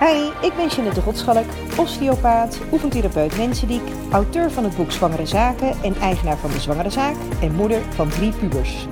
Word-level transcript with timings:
Hi, 0.00 0.46
ik 0.46 0.56
ben 0.56 0.68
Jeanette 0.68 1.00
Rotschalk, 1.00 1.44
osteopaat, 1.76 2.58
oefentherapeut 2.72 3.36
mensendiek, 3.36 3.82
auteur 4.10 4.50
van 4.50 4.64
het 4.64 4.76
boek 4.76 4.90
Zwangere 4.90 5.26
Zaken 5.26 5.82
en 5.82 5.96
eigenaar 5.96 6.36
van 6.36 6.50
De 6.50 6.60
Zwangere 6.60 6.90
Zaak 6.90 7.14
en 7.40 7.54
moeder 7.54 7.80
van 7.94 8.08
drie 8.08 8.32
pubers. 8.32 8.86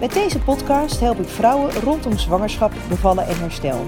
Met 0.00 0.12
deze 0.12 0.38
podcast 0.38 1.00
help 1.00 1.18
ik 1.18 1.28
vrouwen 1.28 1.72
rondom 1.72 2.18
zwangerschap, 2.18 2.72
bevallen 2.88 3.26
en 3.26 3.38
herstel. 3.38 3.86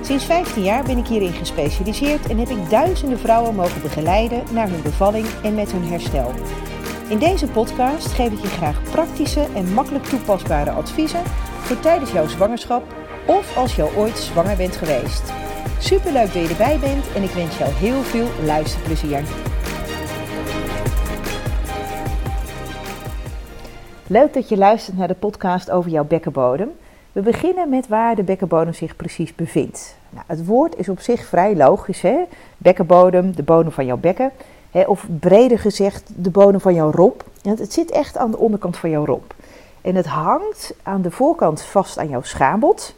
Sinds 0.00 0.24
15 0.24 0.62
jaar 0.62 0.84
ben 0.84 0.98
ik 0.98 1.06
hierin 1.06 1.32
gespecialiseerd 1.32 2.28
en 2.28 2.38
heb 2.38 2.48
ik 2.48 2.70
duizenden 2.70 3.18
vrouwen 3.18 3.54
mogen 3.54 3.82
begeleiden 3.82 4.42
naar 4.52 4.68
hun 4.68 4.82
bevalling 4.82 5.26
en 5.42 5.54
met 5.54 5.72
hun 5.72 5.84
herstel. 5.84 6.32
In 7.08 7.18
deze 7.18 7.46
podcast 7.46 8.06
geef 8.06 8.32
ik 8.32 8.40
je 8.40 8.48
graag 8.48 8.82
praktische 8.82 9.46
en 9.54 9.72
makkelijk 9.72 10.04
toepasbare 10.04 10.70
adviezen 10.70 11.22
voor 11.60 11.80
tijdens 11.80 12.12
jouw 12.12 12.28
zwangerschap 12.28 12.82
of 13.26 13.56
als 13.56 13.76
je 13.76 13.96
ooit 13.96 14.18
zwanger 14.18 14.56
bent 14.56 14.76
geweest. 14.76 15.32
Superleuk 15.82 16.32
dat 16.32 16.42
je 16.42 16.48
erbij 16.48 16.78
bent 16.78 17.12
en 17.14 17.22
ik 17.22 17.30
wens 17.30 17.58
jou 17.58 17.70
heel 17.70 18.02
veel 18.02 18.28
luisterplezier. 18.44 19.22
Leuk 24.06 24.34
dat 24.34 24.48
je 24.48 24.56
luistert 24.56 24.96
naar 24.96 25.08
de 25.08 25.14
podcast 25.14 25.70
over 25.70 25.90
jouw 25.90 26.04
bekkenbodem. 26.04 26.70
We 27.12 27.20
beginnen 27.20 27.68
met 27.68 27.88
waar 27.88 28.14
de 28.14 28.22
bekkenbodem 28.22 28.72
zich 28.74 28.96
precies 28.96 29.34
bevindt. 29.34 29.96
Nou, 30.10 30.24
het 30.26 30.46
woord 30.46 30.78
is 30.78 30.88
op 30.88 31.00
zich 31.00 31.24
vrij 31.24 31.56
logisch. 31.56 32.02
Hè? 32.02 32.16
Bekkenbodem, 32.58 33.36
de 33.36 33.42
bodem 33.42 33.72
van 33.72 33.86
jouw 33.86 33.96
bekken. 33.96 34.30
Hè? 34.70 34.82
Of 34.82 35.06
breder 35.20 35.58
gezegd, 35.58 36.10
de 36.14 36.30
bodem 36.30 36.60
van 36.60 36.74
jouw 36.74 36.90
romp. 36.90 37.24
Het 37.42 37.72
zit 37.72 37.90
echt 37.90 38.16
aan 38.16 38.30
de 38.30 38.38
onderkant 38.38 38.76
van 38.76 38.90
jouw 38.90 39.04
romp. 39.04 39.34
En 39.80 39.94
het 39.94 40.06
hangt 40.06 40.74
aan 40.82 41.02
de 41.02 41.10
voorkant 41.10 41.62
vast 41.62 41.98
aan 41.98 42.08
jouw 42.08 42.22
schaambod. 42.22 42.94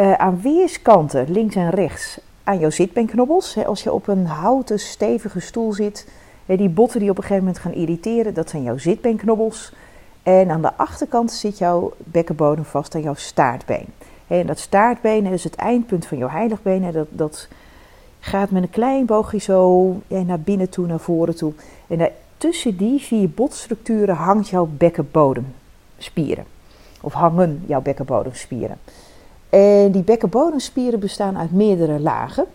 Uh, 0.00 0.12
aan 0.12 0.40
weerskanten, 0.40 1.30
links 1.30 1.54
en 1.54 1.70
rechts, 1.70 2.20
aan 2.44 2.58
jouw 2.58 2.70
zitbeenknobbels. 2.70 3.54
Hè, 3.54 3.66
als 3.66 3.82
je 3.82 3.92
op 3.92 4.08
een 4.08 4.26
houten, 4.26 4.78
stevige 4.78 5.40
stoel 5.40 5.72
zit, 5.72 6.08
hè, 6.46 6.56
die 6.56 6.68
botten 6.68 7.00
die 7.00 7.10
op 7.10 7.16
een 7.16 7.22
gegeven 7.22 7.44
moment 7.44 7.62
gaan 7.62 7.72
irriteren, 7.72 8.34
dat 8.34 8.50
zijn 8.50 8.62
jouw 8.62 8.78
zitbeenknobbels. 8.78 9.72
En 10.22 10.50
aan 10.50 10.62
de 10.62 10.74
achterkant 10.74 11.32
zit 11.32 11.58
jouw 11.58 11.92
bekkenbodem 11.98 12.64
vast 12.64 12.94
aan 12.94 13.00
jouw 13.00 13.14
staartbeen. 13.14 13.86
En 14.26 14.46
dat 14.46 14.58
staartbeen 14.58 15.26
is 15.26 15.44
het 15.44 15.54
eindpunt 15.54 16.06
van 16.06 16.18
jouw 16.18 16.28
heiligbeen. 16.28 16.92
Dat, 16.92 17.08
dat 17.10 17.48
gaat 18.20 18.50
met 18.50 18.62
een 18.62 18.70
klein 18.70 19.06
boogje 19.06 19.38
zo 19.38 19.94
naar 20.08 20.40
binnen 20.40 20.68
toe, 20.68 20.86
naar 20.86 21.00
voren 21.00 21.36
toe. 21.36 21.52
En 21.86 22.12
tussen 22.36 22.76
die 22.76 23.00
vier 23.00 23.30
botstructuren 23.30 24.14
hangt 24.14 24.48
jouw 24.48 24.68
bekkenbodemspieren. 24.76 26.44
Of 27.00 27.12
hangen 27.12 27.62
jouw 27.66 27.80
bekkenbodemspieren. 27.80 28.78
En 29.50 29.90
die 29.90 30.02
bekkenbodemspieren 30.02 31.00
bestaan 31.00 31.38
uit 31.38 31.52
meerdere 31.52 32.00
lagen. 32.00 32.46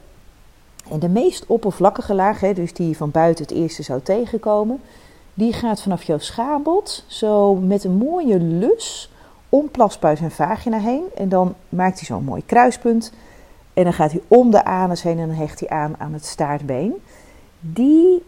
En 0.89 0.99
de 0.99 1.09
meest 1.09 1.45
oppervlakkige 1.47 2.13
laag, 2.13 2.39
hè, 2.39 2.53
dus 2.53 2.73
die 2.73 2.97
van 2.97 3.11
buiten 3.11 3.45
het 3.45 3.53
eerste 3.53 3.83
zou 3.83 4.01
tegenkomen, 4.01 4.81
die 5.33 5.53
gaat 5.53 5.81
vanaf 5.81 6.03
jouw 6.03 6.17
schaambod 6.17 7.03
zo 7.07 7.55
met 7.55 7.83
een 7.83 7.97
mooie 7.97 8.39
lus 8.39 9.09
om 9.49 9.71
plasbuis 9.71 10.19
en 10.19 10.31
vagina 10.31 10.79
heen. 10.79 11.03
En 11.15 11.29
dan 11.29 11.55
maakt 11.69 11.97
hij 11.97 12.05
zo'n 12.05 12.23
mooi 12.23 12.45
kruispunt. 12.45 13.11
En 13.73 13.83
dan 13.83 13.93
gaat 13.93 14.11
hij 14.11 14.21
om 14.27 14.51
de 14.51 14.65
anus 14.65 15.01
heen 15.01 15.19
en 15.19 15.27
dan 15.27 15.35
hecht 15.35 15.59
hij 15.59 15.69
aan 15.69 15.95
aan 15.97 16.13
het 16.13 16.25
staartbeen. 16.25 16.93
Die 17.59 18.23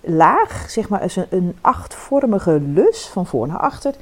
laag, 0.00 0.66
zeg 0.70 0.88
maar, 0.88 1.04
is 1.04 1.16
een, 1.16 1.26
een 1.30 1.56
achtvormige 1.60 2.60
lus 2.60 3.06
van 3.06 3.26
voor 3.26 3.46
naar 3.46 3.58
achter 3.58 3.94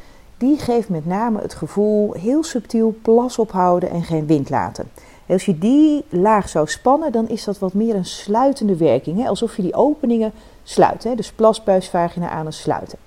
die 0.44 0.58
geeft 0.58 0.88
met 0.88 1.06
name 1.06 1.40
het 1.40 1.54
gevoel 1.54 2.12
heel 2.12 2.42
subtiel 2.42 2.94
plas 3.02 3.38
ophouden 3.38 3.90
en 3.90 4.02
geen 4.02 4.26
wind 4.26 4.50
laten. 4.50 4.90
Als 5.26 5.44
je 5.44 5.58
die 5.58 6.04
laag 6.08 6.48
zou 6.48 6.68
spannen, 6.68 7.12
dan 7.12 7.28
is 7.28 7.44
dat 7.44 7.58
wat 7.58 7.72
meer 7.72 7.94
een 7.94 8.04
sluitende 8.04 8.76
werking. 8.76 9.22
Hè? 9.22 9.28
Alsof 9.28 9.56
je 9.56 9.62
die 9.62 9.74
openingen 9.74 10.32
sluit. 10.62 11.04
Hè? 11.04 11.14
Dus 11.14 11.32
plasbuis, 11.32 11.88
vagina, 11.88 12.30
anus 12.30 12.60
sluiten. 12.60 12.98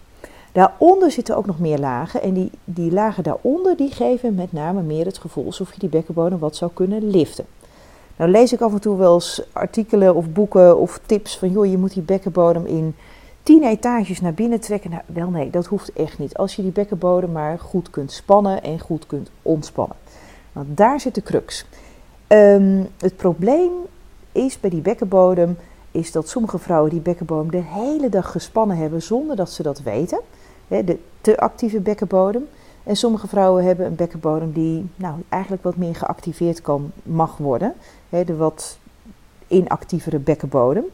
Daaronder 0.51 1.11
zitten 1.11 1.37
ook 1.37 1.45
nog 1.45 1.59
meer 1.59 1.77
lagen. 1.77 2.21
En 2.21 2.33
die, 2.33 2.51
die 2.63 2.91
lagen 2.91 3.23
daaronder 3.23 3.77
die 3.77 3.91
geven 3.91 4.35
met 4.35 4.51
name 4.51 4.81
meer 4.81 5.05
het 5.05 5.17
gevoel 5.17 5.45
alsof 5.45 5.73
je 5.73 5.79
die 5.79 5.89
bekkenbodem 5.89 6.39
wat 6.39 6.55
zou 6.55 6.71
kunnen 6.73 7.09
liften. 7.09 7.45
Nou 8.15 8.31
lees 8.31 8.53
ik 8.53 8.61
af 8.61 8.73
en 8.73 8.81
toe 8.81 8.97
wel 8.97 9.13
eens 9.13 9.41
artikelen 9.51 10.15
of 10.15 10.29
boeken 10.29 10.77
of 10.77 10.99
tips 11.05 11.37
van... 11.37 11.51
joh, 11.51 11.65
je 11.65 11.77
moet 11.77 11.93
die 11.93 12.03
bekkenbodem 12.03 12.65
in 12.65 12.95
tien 13.47 13.63
etages 13.63 14.21
naar 14.21 14.33
binnen 14.33 14.59
trekken. 14.59 14.89
Nou, 14.89 15.01
wel 15.05 15.29
nee, 15.29 15.49
dat 15.49 15.65
hoeft 15.65 15.93
echt 15.93 16.19
niet. 16.19 16.37
Als 16.37 16.55
je 16.55 16.61
die 16.61 16.71
bekkenbodem 16.71 17.31
maar 17.31 17.59
goed 17.59 17.89
kunt 17.89 18.11
spannen 18.11 18.63
en 18.63 18.79
goed 18.79 19.05
kunt 19.05 19.29
ontspannen. 19.41 19.95
Want 20.51 20.77
daar 20.77 20.99
zit 20.99 21.15
de 21.15 21.21
crux. 21.21 21.65
Ehm, 22.27 22.83
het 22.97 23.15
probleem 23.15 23.71
is 24.31 24.59
bij 24.59 24.69
die 24.69 24.81
bekkenbodem 24.81 25.57
is 25.91 26.11
dat 26.11 26.29
sommige 26.29 26.57
vrouwen 26.57 26.91
die 26.91 26.99
bekkenbodem 26.99 27.51
de 27.51 27.63
hele 27.63 28.09
dag 28.09 28.31
gespannen 28.31 28.77
hebben 28.77 29.01
zonder 29.01 29.35
dat 29.35 29.51
ze 29.51 29.63
dat 29.63 29.81
weten. 29.81 30.19
de 30.67 30.99
te 31.21 31.39
actieve 31.39 31.79
bekkenbodem. 31.79 32.47
En 32.83 32.95
sommige 32.95 33.27
vrouwen 33.27 33.63
hebben 33.63 33.85
een 33.85 33.95
bekkenbodem 33.95 34.51
die 34.51 34.89
nou, 34.95 35.15
eigenlijk 35.29 35.63
wat 35.63 35.75
meer 35.75 35.95
geactiveerd 35.95 36.61
kan, 36.61 36.91
mag 37.03 37.37
worden. 37.37 37.73
de 38.09 38.35
wat 38.35 38.77
inactievere 39.47 40.19
bekkenbodem. 40.19 40.85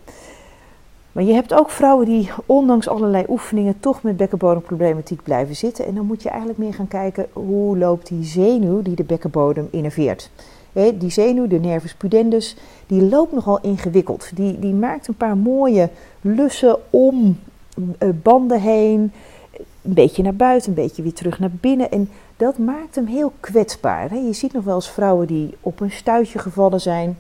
Maar 1.13 1.23
je 1.23 1.33
hebt 1.33 1.53
ook 1.53 1.69
vrouwen 1.69 2.05
die 2.05 2.29
ondanks 2.45 2.87
allerlei 2.87 3.25
oefeningen 3.27 3.79
toch 3.79 4.03
met 4.03 4.17
bekkenbodemproblematiek 4.17 5.23
blijven 5.23 5.55
zitten. 5.55 5.85
En 5.85 5.95
dan 5.95 6.05
moet 6.05 6.23
je 6.23 6.29
eigenlijk 6.29 6.59
meer 6.59 6.73
gaan 6.73 6.87
kijken 6.87 7.27
hoe 7.33 7.77
loopt 7.77 8.07
die 8.07 8.23
zenuw 8.23 8.81
die 8.81 8.95
de 8.95 9.03
bekkenbodem 9.03 9.67
innerveert. 9.71 10.29
Die 10.73 11.09
zenuw, 11.09 11.47
de 11.47 11.59
nervus 11.59 11.93
pudendus, 11.93 12.55
die 12.87 13.01
loopt 13.01 13.33
nogal 13.33 13.59
ingewikkeld. 13.61 14.31
Die, 14.35 14.59
die 14.59 14.73
maakt 14.73 15.07
een 15.07 15.15
paar 15.15 15.37
mooie 15.37 15.89
lussen 16.21 16.77
om 16.89 17.39
eh, 17.97 18.09
banden 18.23 18.61
heen. 18.61 19.11
Een 19.81 19.93
beetje 19.93 20.23
naar 20.23 20.35
buiten, 20.35 20.69
een 20.69 20.75
beetje 20.75 21.01
weer 21.01 21.13
terug 21.13 21.39
naar 21.39 21.51
binnen. 21.61 21.91
En 21.91 22.09
dat 22.37 22.57
maakt 22.57 22.95
hem 22.95 23.05
heel 23.05 23.33
kwetsbaar. 23.39 24.15
Je 24.15 24.33
ziet 24.33 24.53
nog 24.53 24.63
wel 24.63 24.75
eens 24.75 24.89
vrouwen 24.89 25.27
die 25.27 25.57
op 25.61 25.79
een 25.79 25.91
stuitje 25.91 26.39
gevallen 26.39 26.81
zijn 26.81 27.17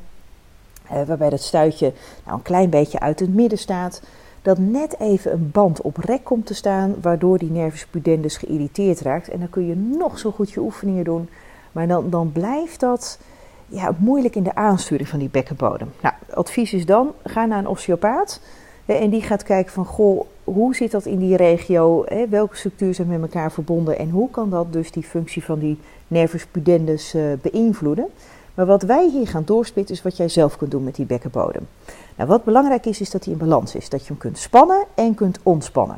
waarbij 0.89 1.29
dat 1.29 1.41
stuitje 1.41 1.93
nou, 2.25 2.37
een 2.37 2.43
klein 2.43 2.69
beetje 2.69 2.99
uit 2.99 3.19
het 3.19 3.33
midden 3.33 3.57
staat. 3.57 4.01
Dat 4.41 4.57
net 4.57 4.99
even 4.99 5.31
een 5.31 5.51
band 5.51 5.81
op 5.81 5.97
rek 5.97 6.23
komt 6.23 6.45
te 6.45 6.53
staan, 6.53 6.95
waardoor 7.01 7.37
die 7.37 7.51
nervus 7.51 7.85
pudendus 7.85 8.37
geïrriteerd 8.37 8.99
raakt. 8.99 9.29
En 9.29 9.39
dan 9.39 9.49
kun 9.49 9.67
je 9.67 9.75
nog 9.75 10.19
zo 10.19 10.31
goed 10.31 10.51
je 10.51 10.59
oefeningen 10.59 11.03
doen, 11.03 11.29
maar 11.71 11.87
dan, 11.87 12.09
dan 12.09 12.31
blijft 12.31 12.79
dat 12.79 13.19
ja, 13.67 13.95
moeilijk 13.97 14.35
in 14.35 14.43
de 14.43 14.55
aansturing 14.55 15.09
van 15.09 15.19
die 15.19 15.29
bekkenbodem. 15.29 15.91
Nou, 16.01 16.15
advies 16.33 16.73
is 16.73 16.85
dan, 16.85 17.11
ga 17.23 17.45
naar 17.45 17.59
een 17.59 17.67
osteopaat. 17.67 18.41
En 18.85 19.09
die 19.09 19.21
gaat 19.21 19.43
kijken 19.43 19.73
van, 19.73 19.85
goh, 19.85 20.25
hoe 20.43 20.75
zit 20.75 20.91
dat 20.91 21.05
in 21.05 21.19
die 21.19 21.35
regio? 21.35 22.05
Welke 22.29 22.55
structuren 22.55 22.95
zijn 22.95 23.07
met 23.07 23.21
elkaar 23.21 23.51
verbonden? 23.51 23.97
En 23.97 24.09
hoe 24.09 24.29
kan 24.29 24.49
dat 24.49 24.73
dus 24.73 24.91
die 24.91 25.03
functie 25.03 25.43
van 25.43 25.59
die 25.59 25.79
nervus 26.07 26.45
pudendus 26.45 27.15
uh, 27.15 27.23
beïnvloeden? 27.41 28.07
Maar 28.53 28.65
wat 28.65 28.81
wij 28.81 29.09
hier 29.09 29.27
gaan 29.27 29.43
doorspitten 29.45 29.95
is 29.95 30.01
wat 30.01 30.17
jij 30.17 30.29
zelf 30.29 30.57
kunt 30.57 30.71
doen 30.71 30.83
met 30.83 30.95
die 30.95 31.05
bekkenbodem. 31.05 31.67
Nou, 32.15 32.29
wat 32.29 32.43
belangrijk 32.43 32.85
is, 32.85 33.01
is 33.01 33.11
dat 33.11 33.23
hij 33.23 33.33
in 33.33 33.39
balans 33.39 33.75
is. 33.75 33.89
Dat 33.89 34.01
je 34.01 34.07
hem 34.07 34.17
kunt 34.17 34.37
spannen 34.37 34.83
en 34.95 35.15
kunt 35.15 35.39
ontspannen. 35.43 35.97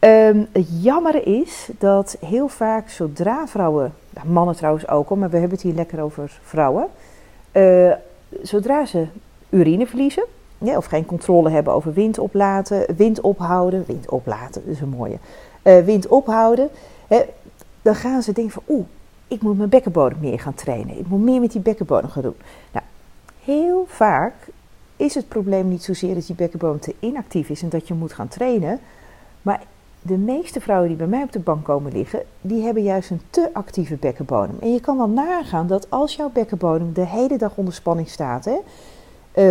Um, 0.00 0.48
het 0.52 0.82
jammer 0.82 1.26
is 1.26 1.68
dat 1.78 2.16
heel 2.20 2.48
vaak 2.48 2.88
zodra 2.88 3.46
vrouwen, 3.46 3.94
nou, 4.10 4.28
mannen 4.28 4.56
trouwens 4.56 4.88
ook 4.88 5.10
al, 5.10 5.16
maar 5.16 5.30
we 5.30 5.36
hebben 5.36 5.56
het 5.56 5.66
hier 5.66 5.74
lekker 5.74 6.02
over 6.02 6.40
vrouwen. 6.42 6.86
Uh, 7.52 7.92
zodra 8.42 8.84
ze 8.84 9.06
urine 9.50 9.86
verliezen, 9.86 10.24
of 10.58 10.84
geen 10.84 11.06
controle 11.06 11.50
hebben 11.50 11.72
over 11.72 11.92
wind 11.92 12.18
oplaten, 12.18 12.96
wind 12.96 13.20
ophouden, 13.20 13.84
wind 13.86 14.10
oplaten, 14.10 14.66
is 14.66 14.80
een 14.80 14.88
mooie, 14.88 15.18
uh, 15.62 15.78
wind 15.78 16.06
ophouden, 16.06 16.68
hè, 17.06 17.20
dan 17.82 17.94
gaan 17.94 18.22
ze 18.22 18.32
denken 18.32 18.52
van 18.52 18.62
oeh, 18.68 18.86
ik 19.28 19.42
moet 19.42 19.56
mijn 19.56 19.68
bekkenbodem 19.68 20.18
meer 20.20 20.40
gaan 20.40 20.54
trainen. 20.54 20.98
Ik 20.98 21.08
moet 21.08 21.20
meer 21.20 21.40
met 21.40 21.52
die 21.52 21.60
bekkenbodem 21.60 22.10
gaan 22.10 22.22
doen. 22.22 22.36
Nou, 22.72 22.84
heel 23.44 23.84
vaak 23.88 24.34
is 24.96 25.14
het 25.14 25.28
probleem 25.28 25.68
niet 25.68 25.82
zozeer 25.82 26.14
dat 26.14 26.26
je 26.26 26.34
bekkenbodem 26.34 26.80
te 26.80 26.94
inactief 26.98 27.48
is 27.48 27.62
en 27.62 27.68
dat 27.68 27.88
je 27.88 27.94
moet 27.94 28.12
gaan 28.12 28.28
trainen. 28.28 28.80
Maar 29.42 29.62
de 30.02 30.16
meeste 30.16 30.60
vrouwen 30.60 30.88
die 30.88 30.96
bij 30.96 31.06
mij 31.06 31.22
op 31.22 31.32
de 31.32 31.38
bank 31.38 31.64
komen 31.64 31.92
liggen, 31.92 32.22
die 32.40 32.62
hebben 32.62 32.82
juist 32.82 33.10
een 33.10 33.20
te 33.30 33.50
actieve 33.52 33.96
bekkenbodem. 33.96 34.56
En 34.60 34.72
je 34.72 34.80
kan 34.80 34.96
wel 34.96 35.08
nagaan 35.08 35.66
dat 35.66 35.90
als 35.90 36.16
jouw 36.16 36.30
bekkenbodem 36.30 36.92
de 36.92 37.06
hele 37.06 37.38
dag 37.38 37.56
onder 37.56 37.74
spanning 37.74 38.08
staat, 38.08 38.44
hè, 38.44 38.58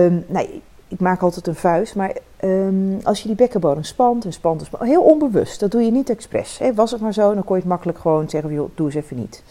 um, 0.05 0.25
nou, 0.27 0.47
ik 0.87 0.99
maak 0.99 1.21
altijd 1.21 1.47
een 1.47 1.55
vuist, 1.55 1.95
maar 1.95 2.17
um, 2.43 2.99
als 3.03 3.21
je 3.21 3.27
die 3.27 3.37
bekkenbodem 3.37 3.83
spant 3.83 4.25
en 4.25 4.33
spant 4.33 4.69
en 4.79 4.87
heel 4.87 5.01
onbewust, 5.01 5.59
dat 5.59 5.71
doe 5.71 5.81
je 5.81 5.91
niet 5.91 6.09
expres. 6.09 6.57
Hè. 6.57 6.73
Was 6.73 6.91
het 6.91 7.01
maar 7.01 7.13
zo, 7.13 7.33
dan 7.33 7.43
kon 7.43 7.55
je 7.55 7.61
het 7.61 7.71
makkelijk 7.71 7.99
gewoon 7.99 8.29
zeggen, 8.29 8.53
joh, 8.53 8.69
doe 8.75 8.85
eens 8.85 8.95
even 8.95 9.17
niet. 9.17 9.43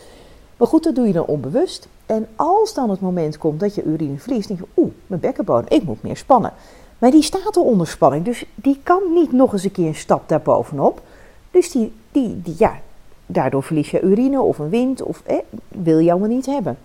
Maar 0.56 0.68
goed, 0.68 0.84
dat 0.84 0.94
doe 0.94 1.06
je 1.06 1.12
dan 1.12 1.26
onbewust. 1.26 1.88
En 2.06 2.26
als 2.36 2.74
dan 2.74 2.90
het 2.90 3.00
moment 3.00 3.38
komt 3.38 3.60
dat 3.60 3.74
je 3.74 3.82
urine 3.82 4.18
verliest, 4.18 4.48
denk 4.48 4.60
je, 4.60 4.66
oeh, 4.76 4.90
mijn 5.06 5.20
bekkenbodem, 5.20 5.64
ik 5.68 5.82
moet 5.82 6.02
meer 6.02 6.16
spannen. 6.16 6.52
Maar 6.98 7.10
die 7.10 7.22
staat 7.22 7.56
al 7.56 7.64
onder 7.64 7.86
spanning, 7.86 8.24
dus 8.24 8.44
die 8.54 8.80
kan 8.82 9.02
niet 9.14 9.32
nog 9.32 9.52
eens 9.52 9.64
een 9.64 9.72
keer 9.72 9.86
een 9.86 9.94
stap 9.94 10.28
daarbovenop. 10.28 11.02
Dus 11.50 11.70
die, 11.70 11.92
die, 12.12 12.42
die, 12.42 12.54
ja, 12.58 12.80
daardoor 13.26 13.62
verlies 13.62 13.90
je 13.90 14.00
urine 14.00 14.40
of 14.40 14.58
een 14.58 14.68
wind, 14.68 15.02
of 15.02 15.22
eh, 15.26 15.36
wil 15.68 15.98
je 15.98 16.10
allemaal 16.10 16.28
niet 16.28 16.46
hebben. 16.46 16.78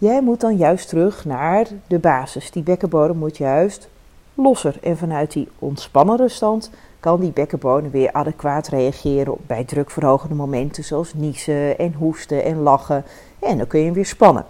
Jij 0.00 0.22
moet 0.22 0.40
dan 0.40 0.56
juist 0.56 0.88
terug 0.88 1.24
naar 1.24 1.66
de 1.86 1.98
basis. 1.98 2.50
Die 2.50 2.62
bekkenbodem 2.62 3.16
moet 3.16 3.36
juist 3.36 3.88
losser. 4.34 4.78
En 4.82 4.96
vanuit 4.96 5.32
die 5.32 5.48
ontspannere 5.58 6.28
stand 6.28 6.70
kan 7.00 7.20
die 7.20 7.30
bekkenbodem 7.30 7.90
weer 7.90 8.12
adequaat 8.12 8.68
reageren 8.68 9.34
bij 9.46 9.64
drukverhogende 9.64 10.34
momenten 10.34 10.84
zoals 10.84 11.14
niezen 11.14 11.78
en 11.78 11.92
hoesten 11.92 12.44
en 12.44 12.58
lachen. 12.58 13.04
En 13.38 13.58
dan 13.58 13.66
kun 13.66 13.78
je 13.78 13.84
hem 13.84 13.94
weer 13.94 14.06
spannen. 14.06 14.44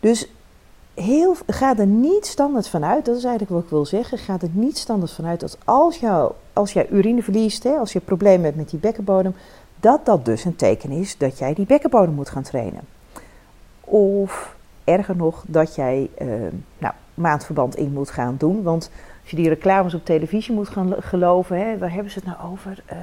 Dus 0.00 0.28
heel, 0.94 1.36
ga 1.46 1.78
er 1.78 1.86
niet 1.86 2.26
standaard 2.26 2.68
vanuit, 2.68 3.04
dat 3.04 3.16
is 3.16 3.24
eigenlijk 3.24 3.52
wat 3.52 3.62
ik 3.62 3.70
wil 3.70 3.86
zeggen, 3.86 4.18
ga 4.18 4.36
er 4.40 4.48
niet 4.52 4.78
standaard 4.78 5.12
vanuit 5.12 5.40
dat 5.40 5.58
als, 5.64 5.96
jou, 5.96 6.32
als 6.52 6.72
jij 6.72 6.88
urine 6.88 7.22
verliest, 7.22 7.62
hè, 7.62 7.76
als 7.76 7.92
je 7.92 8.00
problemen 8.00 8.44
hebt 8.44 8.56
met 8.56 8.70
die 8.70 8.80
bekkenbodem, 8.80 9.34
dat 9.80 10.06
dat 10.06 10.24
dus 10.24 10.44
een 10.44 10.56
teken 10.56 10.90
is 10.90 11.18
dat 11.18 11.38
jij 11.38 11.54
die 11.54 11.66
bekkenbodem 11.66 12.14
moet 12.14 12.30
gaan 12.30 12.42
trainen. 12.42 12.98
Of 13.90 14.56
erger 14.84 15.16
nog, 15.16 15.44
dat 15.46 15.74
jij 15.74 16.10
uh, 16.22 16.28
nou, 16.78 16.94
maandverband 17.14 17.76
in 17.76 17.92
moet 17.92 18.10
gaan 18.10 18.34
doen. 18.38 18.62
Want 18.62 18.90
als 19.20 19.30
je 19.30 19.36
die 19.36 19.48
reclames 19.48 19.94
op 19.94 20.04
televisie 20.04 20.54
moet 20.54 20.68
gaan 20.68 20.94
geloven, 20.98 21.58
hè, 21.58 21.78
waar 21.78 21.92
hebben 21.92 22.12
ze 22.12 22.18
het 22.18 22.28
nou 22.28 22.52
over? 22.52 22.82
Uh, 22.92 22.98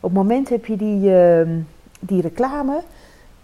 op 0.00 0.10
het 0.10 0.12
moment 0.12 0.48
heb 0.48 0.66
je 0.66 0.76
die, 0.76 1.10
uh, 1.10 1.48
die 2.00 2.20
reclame 2.20 2.82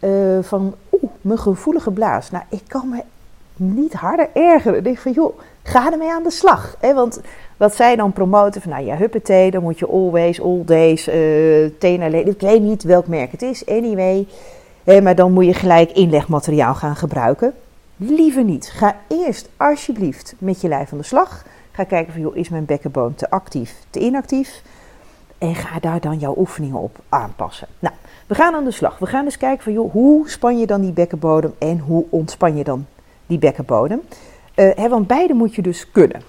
uh, 0.01 0.43
van, 0.43 0.75
oeh, 0.93 1.11
mijn 1.21 1.39
gevoelige 1.39 1.91
blaas. 1.91 2.31
Nou, 2.31 2.45
ik 2.49 2.63
kan 2.67 2.89
me 2.89 3.03
niet 3.57 3.93
harder 3.93 4.29
ergeren. 4.33 4.79
Ik 4.79 4.85
denk 4.85 4.99
van, 4.99 5.13
joh, 5.13 5.39
ga 5.63 5.93
ermee 5.93 6.13
aan 6.13 6.23
de 6.23 6.31
slag. 6.31 6.77
Hè? 6.81 6.95
Want 6.95 7.21
wat 7.57 7.75
zij 7.75 7.97
dan 7.97 8.13
promoten 8.13 8.61
van, 8.61 8.71
nou 8.71 8.85
ja, 8.85 8.97
huppatee, 8.97 9.51
dan 9.51 9.63
moet 9.63 9.79
je 9.79 9.87
always, 9.87 10.41
all 10.41 10.63
days, 10.65 11.09
uh, 11.09 11.15
tena 11.79 12.07
Ik 12.07 12.41
weet 12.41 12.63
niet 12.63 12.83
welk 12.83 13.07
merk 13.07 13.31
het 13.31 13.43
is, 13.43 13.67
anyway. 13.67 14.27
Maar 14.99 15.15
dan 15.15 15.33
moet 15.33 15.45
je 15.45 15.55
gelijk 15.55 15.91
inlegmateriaal 15.91 16.75
gaan 16.75 16.97
gebruiken. 16.97 17.55
Liever 17.97 18.45
niet. 18.45 18.71
Ga 18.71 18.97
eerst 19.09 19.49
alsjeblieft 19.57 20.35
met 20.39 20.61
je 20.61 20.69
lijf 20.69 20.93
aan 20.93 20.99
de 20.99 21.05
slag. 21.05 21.45
Ga 21.73 21.85
kijken 21.85 22.13
van, 22.13 22.23
joh, 22.23 22.37
is 22.37 22.49
mijn 22.49 22.65
bekkenboom 22.65 23.15
te 23.15 23.31
actief, 23.31 23.75
te 23.91 24.01
inactief? 24.01 24.63
En 25.39 25.55
ga 25.55 25.79
daar 25.81 26.01
dan 26.01 26.19
jouw 26.19 26.35
oefeningen 26.37 26.79
op 26.79 26.99
aanpassen. 27.09 27.69
Nou, 27.79 27.95
we 28.27 28.35
gaan 28.35 28.55
aan 28.55 28.65
de 28.65 28.71
slag. 28.71 28.99
We 28.99 29.07
gaan 29.07 29.25
eens 29.25 29.37
kijken 29.37 29.63
van, 29.63 29.73
joh, 29.73 29.93
hoe 29.93 30.29
span 30.29 30.59
je 30.59 30.67
dan 30.67 30.81
die 30.81 30.93
bekkenbodem 30.93 31.55
en 31.59 31.79
hoe 31.79 32.05
ontspan 32.11 32.57
je 32.57 32.65
dan 32.65 32.87
die 33.27 33.39
bekkenbodem? 33.39 34.01
Uh, 34.57 34.71
hè, 34.75 34.89
want 34.89 35.07
beide 35.07 35.35
moet 35.35 35.55
je 35.55 35.63
dus 35.63 35.91
kunnen. 35.91 36.23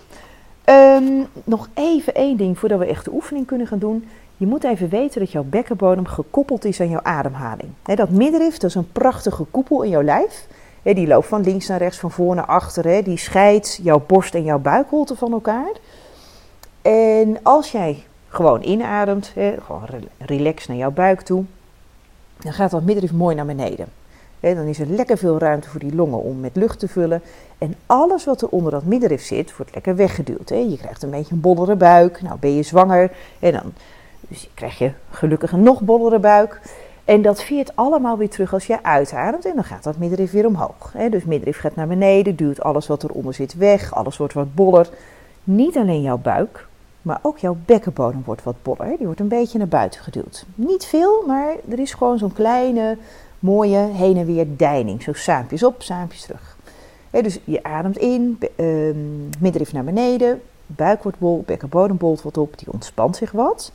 Um, 0.65 1.27
nog 1.43 1.69
even 1.73 2.15
één 2.15 2.37
ding 2.37 2.59
voordat 2.59 2.79
we 2.79 2.85
echt 2.85 3.05
de 3.05 3.13
oefening 3.13 3.45
kunnen 3.45 3.67
gaan 3.67 3.79
doen. 3.79 4.07
Je 4.41 4.47
moet 4.47 4.63
even 4.63 4.89
weten 4.89 5.19
dat 5.19 5.31
jouw 5.31 5.43
bekkenbodem 5.43 6.05
gekoppeld 6.05 6.65
is 6.65 6.81
aan 6.81 6.89
jouw 6.89 7.03
ademhaling. 7.03 7.69
Dat 7.83 8.09
middenrif, 8.09 8.57
dat 8.57 8.69
is 8.69 8.75
een 8.75 8.91
prachtige 8.91 9.43
koepel 9.43 9.81
in 9.81 9.89
jouw 9.89 10.03
lijf. 10.03 10.47
Die 10.83 11.07
loopt 11.07 11.27
van 11.27 11.41
links 11.41 11.67
naar 11.67 11.77
rechts, 11.77 11.99
van 11.99 12.11
voor 12.11 12.35
naar 12.35 12.45
achter. 12.45 13.03
Die 13.03 13.17
scheidt 13.17 13.79
jouw 13.83 14.03
borst 14.07 14.35
en 14.35 14.43
jouw 14.43 14.59
buikholte 14.59 15.15
van 15.15 15.31
elkaar. 15.31 15.71
En 16.81 17.37
als 17.43 17.71
jij 17.71 18.03
gewoon 18.27 18.63
inademt, 18.63 19.33
gewoon 19.65 19.85
relax 20.17 20.67
naar 20.67 20.77
jouw 20.77 20.91
buik 20.91 21.21
toe, 21.21 21.43
dan 22.37 22.53
gaat 22.53 22.71
dat 22.71 22.83
middenrif 22.83 23.13
mooi 23.13 23.35
naar 23.35 23.45
beneden. 23.45 23.87
dan 24.39 24.65
is 24.65 24.79
er 24.79 24.87
lekker 24.87 25.17
veel 25.17 25.37
ruimte 25.37 25.69
voor 25.69 25.79
die 25.79 25.95
longen 25.95 26.23
om 26.23 26.39
met 26.39 26.55
lucht 26.55 26.79
te 26.79 26.87
vullen. 26.87 27.21
En 27.57 27.75
alles 27.85 28.25
wat 28.25 28.41
er 28.41 28.49
onder 28.49 28.71
dat 28.71 28.83
middenrif 28.83 29.23
zit, 29.23 29.57
wordt 29.57 29.73
lekker 29.73 29.95
weggeduwd. 29.95 30.49
Je 30.49 30.77
krijgt 30.77 31.03
een 31.03 31.09
beetje 31.09 31.33
een 31.33 31.41
bollere 31.41 31.75
buik. 31.75 32.21
Nou, 32.21 32.39
ben 32.39 32.55
je 32.55 32.63
zwanger, 32.63 33.11
en 33.39 33.51
dan 33.51 33.73
dus 34.31 34.49
krijg 34.53 34.77
je 34.77 34.91
gelukkig 35.09 35.51
een 35.51 35.63
nog 35.63 35.81
bollere 35.81 36.19
buik. 36.19 36.61
En 37.05 37.21
dat 37.21 37.43
veert 37.43 37.75
allemaal 37.75 38.17
weer 38.17 38.29
terug 38.29 38.53
als 38.53 38.67
je 38.67 38.83
uitademt 38.83 39.45
en 39.45 39.55
dan 39.55 39.63
gaat 39.63 39.83
dat 39.83 39.97
middenrif 39.97 40.31
weer 40.31 40.45
omhoog. 40.45 40.93
Dus 41.09 41.23
middenrif 41.23 41.59
gaat 41.59 41.75
naar 41.75 41.87
beneden, 41.87 42.35
duwt 42.35 42.61
alles 42.61 42.87
wat 42.87 43.03
eronder 43.03 43.33
zit 43.33 43.53
weg, 43.53 43.93
alles 43.93 44.17
wordt 44.17 44.33
wat 44.33 44.55
boller. 44.55 44.89
Niet 45.43 45.77
alleen 45.77 46.01
jouw 46.01 46.17
buik, 46.17 46.67
maar 47.01 47.19
ook 47.21 47.37
jouw 47.37 47.57
bekkenbodem 47.65 48.21
wordt 48.25 48.43
wat 48.43 48.55
boller. 48.61 48.97
Die 48.97 49.05
wordt 49.05 49.19
een 49.19 49.27
beetje 49.27 49.57
naar 49.57 49.67
buiten 49.67 50.01
geduwd. 50.01 50.45
Niet 50.55 50.85
veel, 50.85 51.23
maar 51.27 51.55
er 51.69 51.79
is 51.79 51.93
gewoon 51.93 52.17
zo'n 52.17 52.33
kleine, 52.33 52.97
mooie 53.39 53.77
heen 53.77 54.17
en 54.17 54.25
weer 54.25 54.47
deining. 54.57 55.03
Zo 55.03 55.13
saampjes 55.13 55.63
op, 55.63 55.81
saampjes 55.81 56.21
terug. 56.21 56.57
dus 57.09 57.39
je 57.43 57.63
ademt 57.63 57.97
in, 57.97 58.39
uh, 58.55 58.95
middenrif 59.39 59.73
naar 59.73 59.83
beneden, 59.83 60.41
buik 60.65 61.03
wordt 61.03 61.19
bol, 61.19 61.43
bekkenbodem 61.45 61.97
bolt 61.97 62.21
wat 62.21 62.37
op, 62.37 62.57
die 62.57 62.71
ontspant 62.71 63.15
zich 63.15 63.31
wat. 63.31 63.71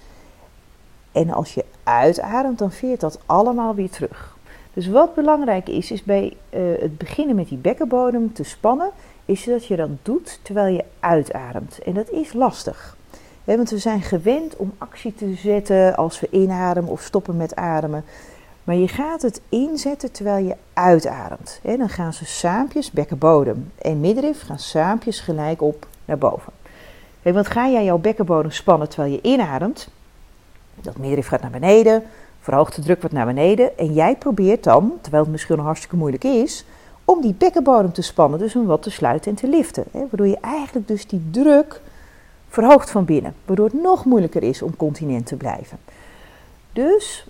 En 1.16 1.30
als 1.30 1.54
je 1.54 1.64
uitademt, 1.82 2.58
dan 2.58 2.72
veert 2.72 3.00
dat 3.00 3.18
allemaal 3.26 3.74
weer 3.74 3.90
terug. 3.90 4.36
Dus 4.72 4.88
wat 4.88 5.14
belangrijk 5.14 5.68
is, 5.68 5.90
is 5.90 6.02
bij 6.02 6.36
uh, 6.50 6.60
het 6.80 6.98
beginnen 6.98 7.36
met 7.36 7.48
die 7.48 7.58
bekkenbodem 7.58 8.32
te 8.32 8.44
spannen, 8.44 8.90
is 9.24 9.44
dat 9.44 9.66
je 9.66 9.76
dat 9.76 9.88
doet 10.02 10.40
terwijl 10.42 10.74
je 10.74 10.84
uitademt. 11.00 11.78
En 11.78 11.94
dat 11.94 12.10
is 12.10 12.32
lastig. 12.32 12.96
want 13.44 13.70
we 13.70 13.78
zijn 13.78 14.02
gewend 14.02 14.56
om 14.56 14.72
actie 14.78 15.14
te 15.14 15.34
zetten 15.34 15.96
als 15.96 16.20
we 16.20 16.28
inademen 16.30 16.90
of 16.90 17.02
stoppen 17.02 17.36
met 17.36 17.56
ademen. 17.56 18.04
Maar 18.64 18.76
je 18.76 18.88
gaat 18.88 19.22
het 19.22 19.40
inzetten 19.48 20.12
terwijl 20.12 20.46
je 20.46 20.56
uitademt. 20.72 21.60
dan 21.62 21.88
gaan 21.88 22.12
ze 22.12 22.24
saampjes, 22.24 22.90
bekkenbodem 22.90 23.72
en 23.78 24.00
middenrif, 24.00 24.42
gaan 24.42 24.58
saampjes 24.58 25.20
gelijk 25.20 25.62
op 25.62 25.86
naar 26.04 26.18
boven. 26.18 26.52
want 27.22 27.46
ga 27.46 27.68
jij 27.68 27.84
jouw 27.84 27.98
bekkenbodem 27.98 28.50
spannen 28.50 28.88
terwijl 28.88 29.12
je 29.12 29.22
inademt, 29.22 29.88
dat 30.80 30.96
middenrif 30.96 31.26
gaat 31.26 31.42
naar 31.42 31.50
beneden, 31.50 32.02
verhoogt 32.40 32.74
de 32.74 32.82
druk 32.82 33.02
wat 33.02 33.12
naar 33.12 33.26
beneden. 33.26 33.78
En 33.78 33.92
jij 33.92 34.16
probeert 34.16 34.64
dan, 34.64 34.92
terwijl 35.00 35.22
het 35.22 35.32
misschien 35.32 35.56
nog 35.56 35.64
hartstikke 35.64 35.96
moeilijk 35.96 36.24
is, 36.24 36.64
om 37.04 37.20
die 37.20 37.34
bekkenbodem 37.34 37.92
te 37.92 38.02
spannen, 38.02 38.38
dus 38.38 38.56
om 38.56 38.66
wat 38.66 38.82
te 38.82 38.90
sluiten 38.90 39.30
en 39.30 39.36
te 39.36 39.48
liften. 39.48 39.84
Hè, 39.90 39.98
waardoor 39.98 40.26
je 40.26 40.40
eigenlijk 40.40 40.88
dus 40.88 41.06
die 41.06 41.28
druk 41.30 41.80
verhoogt 42.48 42.90
van 42.90 43.04
binnen, 43.04 43.34
waardoor 43.44 43.66
het 43.66 43.82
nog 43.82 44.04
moeilijker 44.04 44.42
is 44.42 44.62
om 44.62 44.76
continent 44.76 45.26
te 45.26 45.36
blijven. 45.36 45.78
Dus 46.72 47.26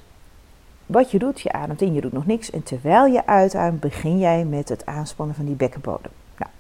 wat 0.87 1.11
je 1.11 1.19
doet, 1.19 1.41
je 1.41 1.53
ademt 1.53 1.81
in, 1.81 1.95
je 1.95 2.01
doet 2.01 2.13
nog 2.13 2.27
niks. 2.27 2.51
En 2.51 2.63
terwijl 2.63 3.07
je 3.07 3.27
uitademt, 3.27 3.81
begin 3.81 4.19
jij 4.19 4.45
met 4.45 4.69
het 4.69 4.87
aanspannen 4.87 5.37
van 5.37 5.45
die 5.45 5.55
bekkenbodem. 5.55 6.11
Nou, 6.39 6.51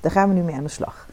daar 0.00 0.10
gaan 0.12 0.28
we 0.28 0.34
nu 0.34 0.40
mee 0.40 0.54
aan 0.54 0.62
de 0.62 0.68
slag 0.68 1.06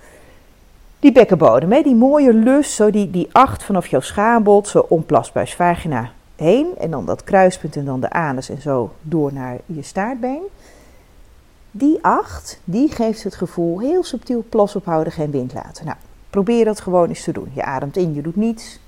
die 1.04 1.12
bekkenbodem, 1.12 1.72
hè, 1.72 1.82
die 1.82 1.96
mooie 1.96 2.34
lus, 2.34 2.76
zo 2.76 2.90
die, 2.90 3.12
die 3.12 3.30
acht 3.32 3.64
vanaf 3.64 3.88
jouw 3.88 4.00
schaambod, 4.00 4.68
zo 4.68 4.86
om 4.90 5.06
plasbuis 5.06 5.56
vagina 5.56 6.12
heen. 6.36 6.68
En 6.78 6.92
dan 6.92 7.06
dat 7.06 7.24
kruispunt 7.24 7.76
en 7.76 7.86
dan 7.86 8.00
de 8.00 8.10
anus 8.10 8.50
en 8.50 8.62
zo 8.62 8.92
door 9.02 9.34
naar 9.34 9.58
je 9.66 9.82
staartbeen. 9.82 10.42
Die 11.72 12.00
acht, 12.02 12.60
die 12.64 12.92
geeft 12.92 13.24
het 13.24 13.36
gevoel 13.36 13.80
heel 13.80 14.04
subtiel 14.04 14.46
plas 14.50 14.76
ophouden, 14.76 15.14
geen 15.14 15.32
wind 15.32 15.54
laten. 15.54 15.86
Nou, 15.86 15.98
probeer 16.30 16.66
dat 16.66 16.82
gewoon 16.82 17.10
eens 17.10 17.24
te 17.24 17.32
doen. 17.32 17.52
Je 17.54 17.64
ademt 17.64 17.98
in, 17.98 18.14
je 18.14 18.22
doet 18.22 18.36
niets. 18.36 18.80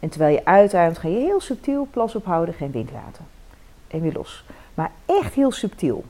En 0.00 0.08
terwijl 0.08 0.34
je 0.34 0.44
uitademt, 0.44 0.98
ga 0.98 1.08
je 1.08 1.18
heel 1.18 1.40
subtiel 1.40 1.88
plas 1.90 2.14
ophouden, 2.14 2.54
geen 2.54 2.70
wind 2.70 2.90
laten. 2.92 3.24
En 3.88 4.00
weer 4.00 4.12
los. 4.12 4.44
Maar 4.74 4.90
echt 5.06 5.34
heel 5.34 5.52
subtiel. 5.52 6.04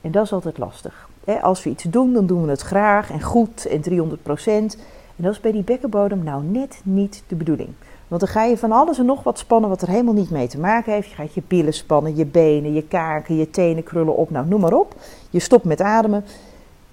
En 0.00 0.10
dat 0.10 0.24
is 0.24 0.32
altijd 0.32 0.58
lastig. 0.58 1.08
Als 1.40 1.62
we 1.62 1.70
iets 1.70 1.82
doen, 1.82 2.12
dan 2.12 2.26
doen 2.26 2.44
we 2.44 2.50
het 2.50 2.60
graag 2.60 3.10
en 3.10 3.22
goed 3.22 3.66
en 3.66 3.80
300 3.80 4.22
procent. 4.22 4.76
En 5.18 5.24
dat 5.24 5.32
is 5.32 5.40
bij 5.40 5.52
die 5.52 5.62
bekkenbodem 5.62 6.24
nou 6.24 6.44
net 6.44 6.80
niet 6.84 7.22
de 7.26 7.34
bedoeling. 7.34 7.68
Want 8.08 8.20
dan 8.20 8.30
ga 8.30 8.44
je 8.44 8.58
van 8.58 8.72
alles 8.72 8.98
en 8.98 9.06
nog 9.06 9.22
wat 9.22 9.38
spannen 9.38 9.70
wat 9.70 9.82
er 9.82 9.88
helemaal 9.88 10.14
niet 10.14 10.30
mee 10.30 10.48
te 10.48 10.58
maken 10.58 10.92
heeft. 10.92 11.08
Je 11.08 11.14
gaat 11.14 11.34
je 11.34 11.42
billen 11.46 11.74
spannen, 11.74 12.16
je 12.16 12.26
benen, 12.26 12.72
je 12.72 12.82
kaken, 12.82 13.36
je 13.36 13.50
tenen 13.50 13.82
krullen 13.82 14.16
op. 14.16 14.30
Nou, 14.30 14.46
noem 14.46 14.60
maar 14.60 14.72
op. 14.72 14.94
Je 15.30 15.40
stopt 15.40 15.64
met 15.64 15.80
ademen. 15.80 16.24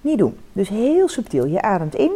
Niet 0.00 0.18
doen. 0.18 0.38
Dus 0.52 0.68
heel 0.68 1.08
subtiel. 1.08 1.46
Je 1.46 1.62
ademt 1.62 1.94
in. 1.94 2.12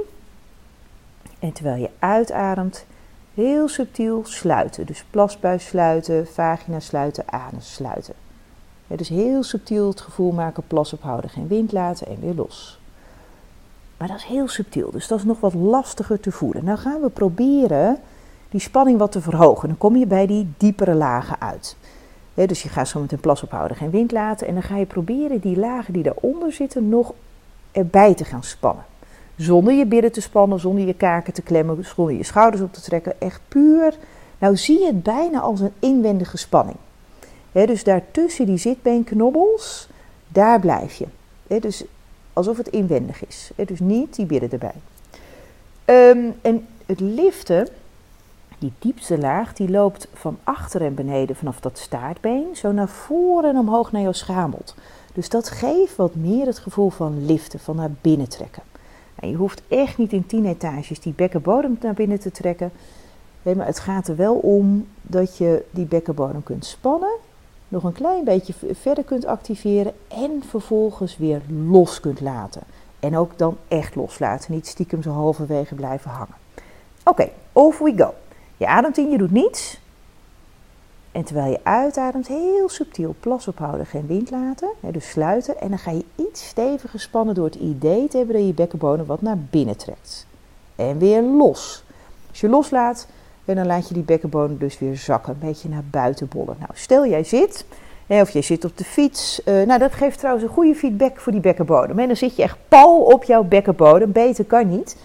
En 1.38 1.52
terwijl 1.52 1.81
je 1.81 1.90
uitademt, 1.99 2.87
heel 3.35 3.69
subtiel 3.69 4.23
sluiten. 4.25 4.87
Dus 4.87 5.05
plasbuis 5.11 5.67
sluiten, 5.67 6.26
vagina 6.26 6.81
sluiten, 6.81 7.25
anus 7.26 7.75
sluiten. 7.75 8.14
dus 8.87 9.09
heel 9.09 9.43
subtiel 9.43 9.88
het 9.88 10.00
gevoel 10.00 10.33
maken, 10.33 10.62
plas 10.67 10.93
ophouden, 10.93 11.31
geen 11.31 11.49
wind 11.49 11.73
laten 11.73 12.07
en 12.07 12.21
weer 12.21 12.35
los. 12.35 12.80
Maar 14.00 14.09
dat 14.09 14.19
is 14.19 14.25
heel 14.25 14.49
subtiel, 14.49 14.90
dus 14.90 15.09
dat 15.09 15.19
is 15.19 15.25
nog 15.25 15.40
wat 15.40 15.54
lastiger 15.54 16.21
te 16.21 16.33
voelen. 16.33 16.64
Nou 16.64 16.78
gaan 16.78 17.00
we 17.00 17.09
proberen 17.09 17.99
die 18.49 18.61
spanning 18.61 18.99
wat 18.99 19.12
te 19.12 19.21
verhogen. 19.21 19.69
Dan 19.69 19.78
kom 19.78 19.97
je 19.97 20.07
bij 20.07 20.26
die 20.26 20.52
diepere 20.57 20.95
lagen 20.95 21.40
uit. 21.40 21.76
dus 22.35 22.62
je 22.62 22.69
gaat 22.69 22.88
zo 22.88 23.00
met 23.00 23.12
een 23.12 23.21
plas 23.21 23.42
ophouden, 23.42 23.76
geen 23.76 23.90
wind 23.90 24.12
laten. 24.12 24.47
En 24.47 24.54
dan 24.54 24.62
ga 24.62 24.76
je 24.76 24.87
proberen 24.87 25.40
die 25.40 25.59
lagen 25.59 25.92
die 25.92 26.02
daaronder 26.02 26.52
zitten 26.52 26.88
nog 26.88 27.12
erbij 27.73 28.14
te 28.14 28.25
gaan 28.25 28.42
spannen. 28.42 28.85
Zonder 29.37 29.75
je 29.75 29.87
billen 29.87 30.12
te 30.12 30.21
spannen, 30.21 30.61
zonder 30.61 30.87
je 30.87 30.95
kaken 30.95 31.33
te 31.33 31.42
klemmen, 31.42 31.85
zonder 31.85 32.14
je 32.14 32.25
schouders 32.25 32.62
op 32.62 32.73
te 32.73 32.80
trekken. 32.80 33.21
Echt 33.21 33.40
puur. 33.49 33.95
Nou 34.38 34.57
zie 34.57 34.80
je 34.80 34.87
het 34.87 35.02
bijna 35.02 35.40
als 35.40 35.61
een 35.61 35.73
inwendige 35.78 36.37
spanning. 36.37 36.76
dus 37.52 37.85
daartussen 37.85 38.47
die 38.47 38.57
zitbeenknobbels, 38.57 39.88
daar 40.28 40.61
blijf 40.61 40.95
je. 40.95 41.07
dus 41.61 41.85
alsof 42.33 42.57
het 42.57 42.69
inwendig 42.69 43.27
is. 43.27 43.51
Dus 43.57 43.81
niet 43.81 44.15
die 44.15 44.27
billen 44.27 44.51
erbij. 44.51 44.75
Ehm, 45.85 46.31
en 46.43 46.67
het 46.87 47.01
liften, 47.01 47.69
die 48.59 48.73
diepste 48.79 49.19
laag, 49.19 49.53
die 49.53 49.71
loopt 49.71 50.09
van 50.15 50.39
achter 50.45 50.83
en 50.83 50.95
beneden 50.95 51.37
vanaf 51.37 51.61
dat 51.61 51.79
staartbeen, 51.79 52.47
zo 52.57 52.73
naar 52.73 52.89
voren 52.89 53.51
en 53.51 53.59
omhoog 53.59 53.93
naar 53.93 54.03
jouw 54.03 54.13
schamelt. 54.13 54.75
Dus 55.13 55.29
dat 55.29 55.51
geeft 55.51 55.97
wat 55.97 56.15
meer 56.15 56.47
het 56.47 56.59
gevoel 56.59 56.91
van 56.91 57.27
liften, 57.27 57.61
van 57.61 57.77
naar 57.77 57.91
binnen 58.01 58.29
trekken. 58.29 58.63
En 59.15 59.29
je 59.29 59.37
hoeft 59.37 59.63
echt 59.69 59.99
niet 59.99 60.13
in 60.13 60.27
tien 60.27 60.47
etages 60.47 61.01
die 61.01 61.13
bekkenbodem 61.13 61.79
naar 61.81 61.95
binnen 61.95 62.21
te 62.21 62.31
trekken. 62.31 62.73
Nee, 63.43 63.55
maar 63.55 63.67
het 63.67 63.79
gaat 63.79 64.09
er 64.09 64.17
wel 64.17 64.35
om 64.35 64.87
dat 65.03 65.37
je 65.37 65.65
die 65.71 65.85
bekkenbodem 65.85 66.43
kunt 66.43 66.65
spannen, 66.65 67.17
nog 67.71 67.85
een 67.85 67.93
klein 67.93 68.25
beetje 68.25 68.55
verder 68.73 69.05
kunt 69.05 69.27
activeren 69.27 69.93
en 70.09 70.43
vervolgens 70.49 71.17
weer 71.17 71.41
los 71.69 72.00
kunt 72.00 72.21
laten. 72.21 72.62
En 73.00 73.17
ook 73.17 73.39
dan 73.39 73.57
echt 73.69 73.95
loslaten, 73.95 74.53
niet 74.53 74.67
stiekem 74.67 75.03
zo 75.03 75.11
halverwege 75.11 75.75
blijven 75.75 76.11
hangen. 76.11 76.35
Oké, 77.05 77.29
off 77.53 77.79
we 77.79 77.93
go. 77.97 78.15
Je 78.57 78.67
ademt 78.67 78.99
in, 78.99 79.11
je 79.11 79.19
doet 79.19 79.31
niets. 79.31 79.81
En 81.12 81.25
terwijl 81.25 81.50
je 81.50 81.61
uitademt, 81.62 82.27
heel 82.27 82.69
subtiel 82.69 83.15
plas 83.21 83.49
ophouden, 83.49 83.87
geen 83.87 84.07
wind 84.07 84.31
laten. 84.31 84.69
dus 84.81 85.11
sluiten. 85.11 85.61
En 85.61 85.69
dan 85.69 85.79
ga 85.79 85.91
je 85.91 86.05
iets 86.15 86.49
steviger 86.49 87.00
spannen 87.00 87.35
door 87.35 87.45
het 87.45 87.55
idee 87.55 88.09
te 88.09 88.17
hebben 88.17 88.37
dat 88.37 88.47
je 88.47 88.53
bekkenbodem 88.53 89.07
wat 89.07 89.23
naar 89.23 89.39
binnen 89.39 89.77
trekt. 89.77 90.27
En 90.77 90.99
weer 90.99 91.23
los. 91.23 91.85
Als 92.29 92.41
je 92.41 92.49
loslaat, 92.49 93.07
en 93.45 93.55
dan 93.55 93.67
laat 93.67 93.89
je 93.89 93.95
die 93.95 94.03
bekkenbodem 94.03 94.59
dus 94.59 94.79
weer 94.79 94.97
zakken, 94.97 95.33
een 95.33 95.49
beetje 95.49 95.69
naar 95.69 95.85
buiten 95.91 96.29
bollen. 96.29 96.57
Nou, 96.59 96.71
stel 96.75 97.07
jij 97.07 97.25
zit, 97.25 97.65
of 98.07 98.31
je 98.31 98.41
zit 98.41 98.65
op 98.65 98.77
de 98.77 98.85
fiets. 98.85 99.41
Uh, 99.45 99.67
nou, 99.67 99.79
dat 99.79 99.93
geeft 99.93 100.19
trouwens 100.19 100.45
een 100.47 100.53
goede 100.53 100.75
feedback 100.75 101.21
voor 101.21 101.33
die 101.33 101.41
bekkenbodem. 101.41 101.99
En 101.99 102.07
dan 102.07 102.17
zit 102.17 102.37
je 102.37 102.43
echt 102.43 102.57
pal 102.69 103.01
op 103.01 103.25
jouw 103.25 103.43
bekkenbodem. 103.43 104.13
Beter 104.13 104.45
kan 104.45 104.69
niet. 104.69 104.97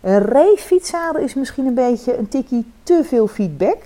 Een 0.00 0.18
racefietszadel 0.18 1.22
is 1.22 1.34
misschien 1.34 1.66
een 1.66 1.74
beetje 1.74 2.18
een 2.18 2.28
tikkie 2.28 2.72
te 2.82 3.00
veel 3.04 3.26
feedback. 3.26 3.78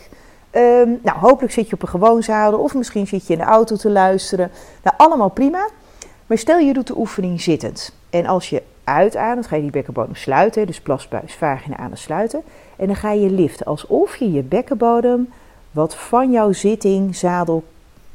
Ehm, 0.51 0.91
nou, 1.03 1.19
hopelijk 1.19 1.53
zit 1.53 1.69
je 1.69 1.75
op 1.75 1.83
een 1.83 1.89
gewoon 1.89 2.23
zadel 2.23 2.59
of 2.59 2.75
misschien 2.75 3.07
zit 3.07 3.27
je 3.27 3.33
in 3.33 3.39
de 3.39 3.45
auto 3.45 3.77
te 3.77 3.91
luisteren. 3.91 4.51
Nou, 4.83 4.97
allemaal 4.97 5.29
prima. 5.29 5.69
Maar 6.27 6.39
stel 6.39 6.59
je 6.59 6.73
doet 6.73 6.87
de 6.87 6.99
oefening 6.99 7.41
zittend. 7.41 7.93
En 8.11 8.27
als 8.27 8.51
je 8.51 8.63
uitademt, 8.87 9.47
ga 9.47 9.57
je 9.57 9.62
die 9.62 9.71
bekkenbodem 9.71 10.14
sluiten. 10.14 10.66
Dus 10.66 10.81
plasbuis, 10.81 11.35
vagina 11.35 11.76
aan 11.76 11.97
sluiten. 11.97 12.43
En 12.76 12.87
dan 12.87 12.97
ga 12.97 13.12
je 13.12 13.31
liften 13.31 13.66
alsof 13.66 14.16
je 14.16 14.33
je 14.33 14.43
bekkenbodem 14.43 15.28
wat 15.71 15.95
van 15.95 16.31
jouw 16.31 16.52
zitting, 16.52 17.16
zadel 17.16 17.64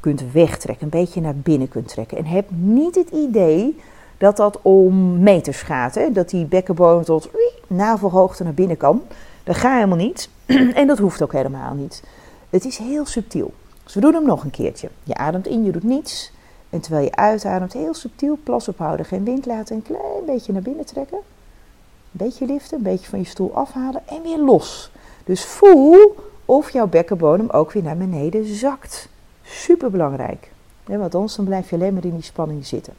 kunt 0.00 0.32
wegtrekken. 0.32 0.84
Een 0.84 1.00
beetje 1.00 1.20
naar 1.20 1.36
binnen 1.36 1.68
kunt 1.68 1.88
trekken. 1.88 2.18
En 2.18 2.24
heb 2.24 2.48
niet 2.50 2.94
het 2.94 3.10
idee 3.10 3.80
dat 4.18 4.36
dat 4.36 4.58
om 4.62 5.22
meters 5.22 5.62
gaat. 5.62 5.94
Hè? 5.94 6.12
Dat 6.12 6.30
die 6.30 6.44
bekkenbodem 6.44 7.04
tot 7.04 7.30
navelhoogte 7.66 8.44
naar 8.44 8.54
binnen 8.54 8.76
kan. 8.76 9.02
Dat 9.44 9.56
gaat 9.56 9.74
helemaal 9.74 9.96
niet. 9.96 10.28
en 10.74 10.86
dat 10.86 10.98
hoeft 10.98 11.22
ook 11.22 11.32
helemaal 11.32 11.74
niet. 11.74 12.02
Het 12.50 12.64
is 12.64 12.78
heel 12.78 13.06
subtiel. 13.06 13.52
Dus 13.84 13.94
we 13.94 14.00
doen 14.00 14.14
hem 14.14 14.26
nog 14.26 14.44
een 14.44 14.50
keertje. 14.50 14.88
Je 15.02 15.14
ademt 15.14 15.46
in, 15.46 15.64
je 15.64 15.72
doet 15.72 15.82
niets. 15.82 16.32
En 16.72 16.80
terwijl 16.80 17.04
je 17.04 17.14
uitademt, 17.14 17.72
heel 17.72 17.94
subtiel 17.94 18.38
plas 18.42 18.68
ophouden. 18.68 19.06
Geen 19.06 19.24
wind 19.24 19.46
laten, 19.46 19.76
een 19.76 19.82
klein 19.82 20.24
beetje 20.26 20.52
naar 20.52 20.62
binnen 20.62 20.84
trekken. 20.84 21.18
Een 21.18 22.26
beetje 22.26 22.46
liften, 22.46 22.76
een 22.76 22.82
beetje 22.82 23.08
van 23.08 23.18
je 23.18 23.24
stoel 23.24 23.54
afhalen 23.54 24.02
en 24.08 24.22
weer 24.22 24.38
los. 24.38 24.90
Dus 25.24 25.44
voel 25.44 26.16
of 26.44 26.70
jouw 26.70 26.86
bekkenbodem 26.86 27.50
ook 27.50 27.72
weer 27.72 27.82
naar 27.82 27.96
beneden 27.96 28.54
zakt. 28.54 29.08
Super 29.42 29.90
belangrijk. 29.90 30.50
want 30.84 31.14
anders 31.14 31.34
dan 31.34 31.44
blijf 31.44 31.70
je 31.70 31.76
alleen 31.76 31.94
maar 31.94 32.04
in 32.04 32.14
die 32.14 32.22
spanning 32.22 32.66
zitten. 32.66 32.92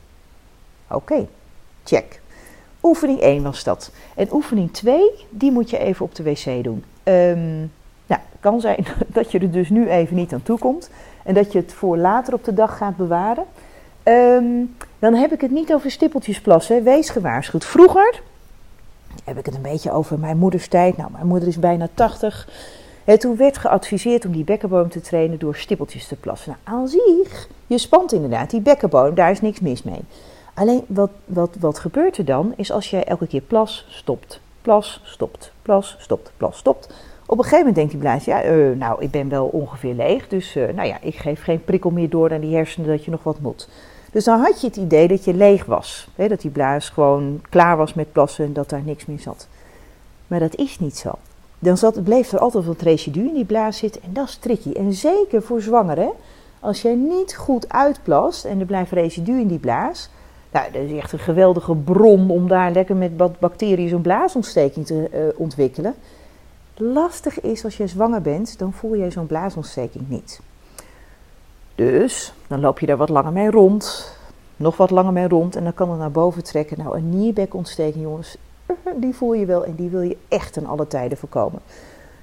Oké, 0.89 1.27
check. 1.84 2.22
Oefening 2.84 3.20
1 3.20 3.44
was 3.44 3.63
dat. 3.63 3.92
En 4.15 4.34
oefening 4.34 4.74
2, 4.74 5.10
die 5.30 5.51
moet 5.51 5.70
je 5.70 5.77
even 5.77 6.06
op 6.06 6.15
de 6.15 6.24
wc 6.24 6.63
doen. 6.63 6.84
Um, 7.03 7.72
nou, 8.06 8.22
het 8.32 8.39
kan 8.39 8.62
zijn 8.62 8.86
dat 9.08 9.32
je 9.32 9.39
er 9.39 9.51
dus 9.51 9.70
nu 9.70 9.89
even 9.89 10.15
niet 10.15 10.34
aan 10.34 10.44
toe 10.44 10.58
komt. 10.58 10.89
En 11.24 11.34
dat 11.34 11.51
je 11.51 11.60
het 11.60 11.74
voor 11.74 11.98
later 11.98 12.34
op 12.34 12.44
de 12.44 12.53
dag 12.53 12.77
gaat 12.77 12.96
bewaren. 12.96 13.46
Ehm, 14.03 14.46
dan 15.00 15.13
heb 15.13 15.32
ik 15.32 15.42
het 15.42 15.51
niet 15.51 15.74
over 15.74 15.92
stippeltjes 15.92 16.42
plassen. 16.42 16.84
Wees 16.84 17.10
gewaarschuwd. 17.10 17.65
Vroeger 17.65 18.22
heb 19.24 19.38
ik 19.38 19.46
het 19.46 19.56
een 19.56 19.62
beetje 19.62 19.92
over 19.92 20.20
mijn 20.20 20.38
moeders 20.38 20.68
tijd. 20.68 20.98
Nou, 20.98 21.12
mijn 21.12 21.27
moeder 21.27 21.48
is 21.48 21.60
bijna 21.60 21.88
80. 21.94 22.48
En 23.03 23.20
toen 23.20 23.36
werd 23.36 23.58
geadviseerd 23.58 24.25
om 24.25 24.32
die 24.32 24.44
bekkenboom 24.44 24.89
te 24.89 25.01
trainen 25.01 25.39
door 25.39 25.56
stippeltjes 25.56 26.08
te 26.08 26.15
plassen. 26.15 26.58
Nou, 26.65 26.77
aan 26.77 26.88
zich, 26.88 27.48
je 27.68 27.77
spant 27.77 28.13
inderdaad 28.13 28.50
die 28.50 28.62
bekkenboom, 28.62 29.15
daar 29.15 29.32
is 29.32 29.42
niks 29.42 29.60
mis 29.60 29.84
mee. 29.84 30.01
Alleen 30.53 30.84
wat, 30.88 31.10
wat, 31.25 31.56
wat 31.60 31.80
gebeurt 31.80 32.18
er 32.18 32.25
dan, 32.25 32.53
is 32.56 32.72
als 32.72 32.89
jij 32.89 33.03
elke 33.03 33.27
keer 33.27 33.42
plas, 33.42 33.86
stopt, 33.89 34.39
plas, 34.62 35.01
stopt, 35.03 35.51
plas, 35.62 35.96
stopt, 36.00 36.32
plas, 36.38 36.58
stopt. 36.58 36.94
Op 37.25 37.38
een 37.38 37.44
gegeven 37.44 37.58
moment 37.58 37.75
denkt 37.75 37.92
die 37.92 38.00
blaas, 38.00 38.25
ja, 38.25 38.46
uh, 38.46 38.77
nou, 38.77 39.01
ik 39.01 39.12
ben 39.12 39.30
wel 39.30 39.46
ongeveer 39.46 39.94
leeg, 39.94 40.27
dus 40.27 40.56
uh, 40.56 40.70
nou 40.75 40.88
ja, 40.88 40.98
ik 41.01 41.15
geef 41.15 41.44
geen 41.44 41.63
prikkel 41.63 41.89
meer 41.89 42.10
door 42.10 42.30
naar 42.30 42.42
die 42.42 42.56
hersenen 42.56 42.88
dat 42.88 43.06
je 43.06 43.12
nog 43.12 43.24
wat 43.24 43.39
moet. 43.39 43.70
Dus 44.12 44.24
dan 44.24 44.39
had 44.39 44.62
je 44.62 44.68
het 44.68 44.75
idee 44.75 45.08
dat 45.08 45.25
je 45.25 45.34
leeg 45.34 45.65
was. 45.65 46.08
Hè, 46.15 46.27
dat 46.27 46.42
die 46.42 46.51
blaas 46.51 46.89
gewoon 46.89 47.42
klaar 47.50 47.77
was 47.77 47.94
met 47.94 48.12
plassen 48.12 48.46
en 48.46 48.53
dat 48.53 48.70
daar 48.70 48.84
niks 48.86 49.06
meer 49.06 49.20
zat. 49.20 49.48
Maar 50.27 50.39
dat 50.39 50.56
is 50.56 50.80
niet 50.80 50.98
zo. 50.98 51.12
Dan 51.60 51.77
zat, 51.77 52.03
bleef 52.03 52.32
er 52.32 52.39
altijd 52.39 52.65
wat 52.65 52.82
residu 52.82 53.27
in 53.27 53.34
die 53.34 53.46
blaas 53.46 53.77
zitten 53.77 54.01
en 54.03 54.13
dat 54.13 54.27
is 54.27 54.36
tricky. 54.36 54.72
En 54.72 54.94
zeker 54.94 55.42
voor 55.42 55.62
zwangeren, 55.62 56.12
als 56.60 56.82
jij 56.82 56.96
niet 56.96 57.36
goed 57.36 57.70
uitplast 57.70 58.46
en 58.46 58.60
er 58.60 58.65
blijft 58.65 58.92
residu 58.92 59.39
in 59.39 59.48
die 59.48 59.60
blaas, 59.60 60.10
nou, 60.51 60.72
dat 60.72 60.82
is 60.82 60.98
echt 60.98 61.12
een 61.12 61.20
geweldige 61.20 61.75
bron 61.75 62.30
om 62.30 62.48
daar 62.48 62.72
lekker 62.72 62.96
met 62.96 63.39
bacteriën 63.39 63.89
zo'n 63.89 64.01
blaasontsteking 64.01 64.86
te 64.86 65.10
uh, 65.13 65.20
ontwikkelen. 65.36 65.96
Lastig 66.75 67.42
is 67.42 67.63
als 67.63 67.77
je 67.77 67.88
zwanger 67.88 68.22
bent, 68.22 68.60
dan 68.60 68.74
voel 68.74 68.94
je 68.94 69.12
zo'n 69.12 69.27
blaasontsteking 69.27 70.10
niet. 70.10 70.39
Dus 71.75 72.34
dan 72.48 72.60
loop 72.60 72.80
je 72.80 72.86
daar 72.86 72.98
wat 72.98 73.10
langer 73.10 73.32
mee 73.32 73.51
rond, 73.51 74.12
nog 74.56 74.77
wat 74.77 74.89
langer 74.89 75.13
mee 75.13 75.27
rond 75.27 75.56
en 75.56 75.63
dan 75.63 75.74
kan 75.74 75.89
het 75.89 76.00
naar 76.00 76.12
boven 76.12 76.44
trekken. 76.44 76.77
Nou, 76.77 76.98
een 76.98 77.10
nierbekontsteking, 77.10 78.03
jongens, 78.03 78.38
die 78.96 79.13
voel 79.13 79.34
je 79.34 79.46
wel 79.46 79.65
en 79.65 79.75
die 79.75 79.89
wil 79.89 80.01
je 80.01 80.18
echt 80.27 80.58
aan 80.58 80.65
alle 80.65 80.88
tijden 80.88 81.18
voorkomen. 81.18 81.60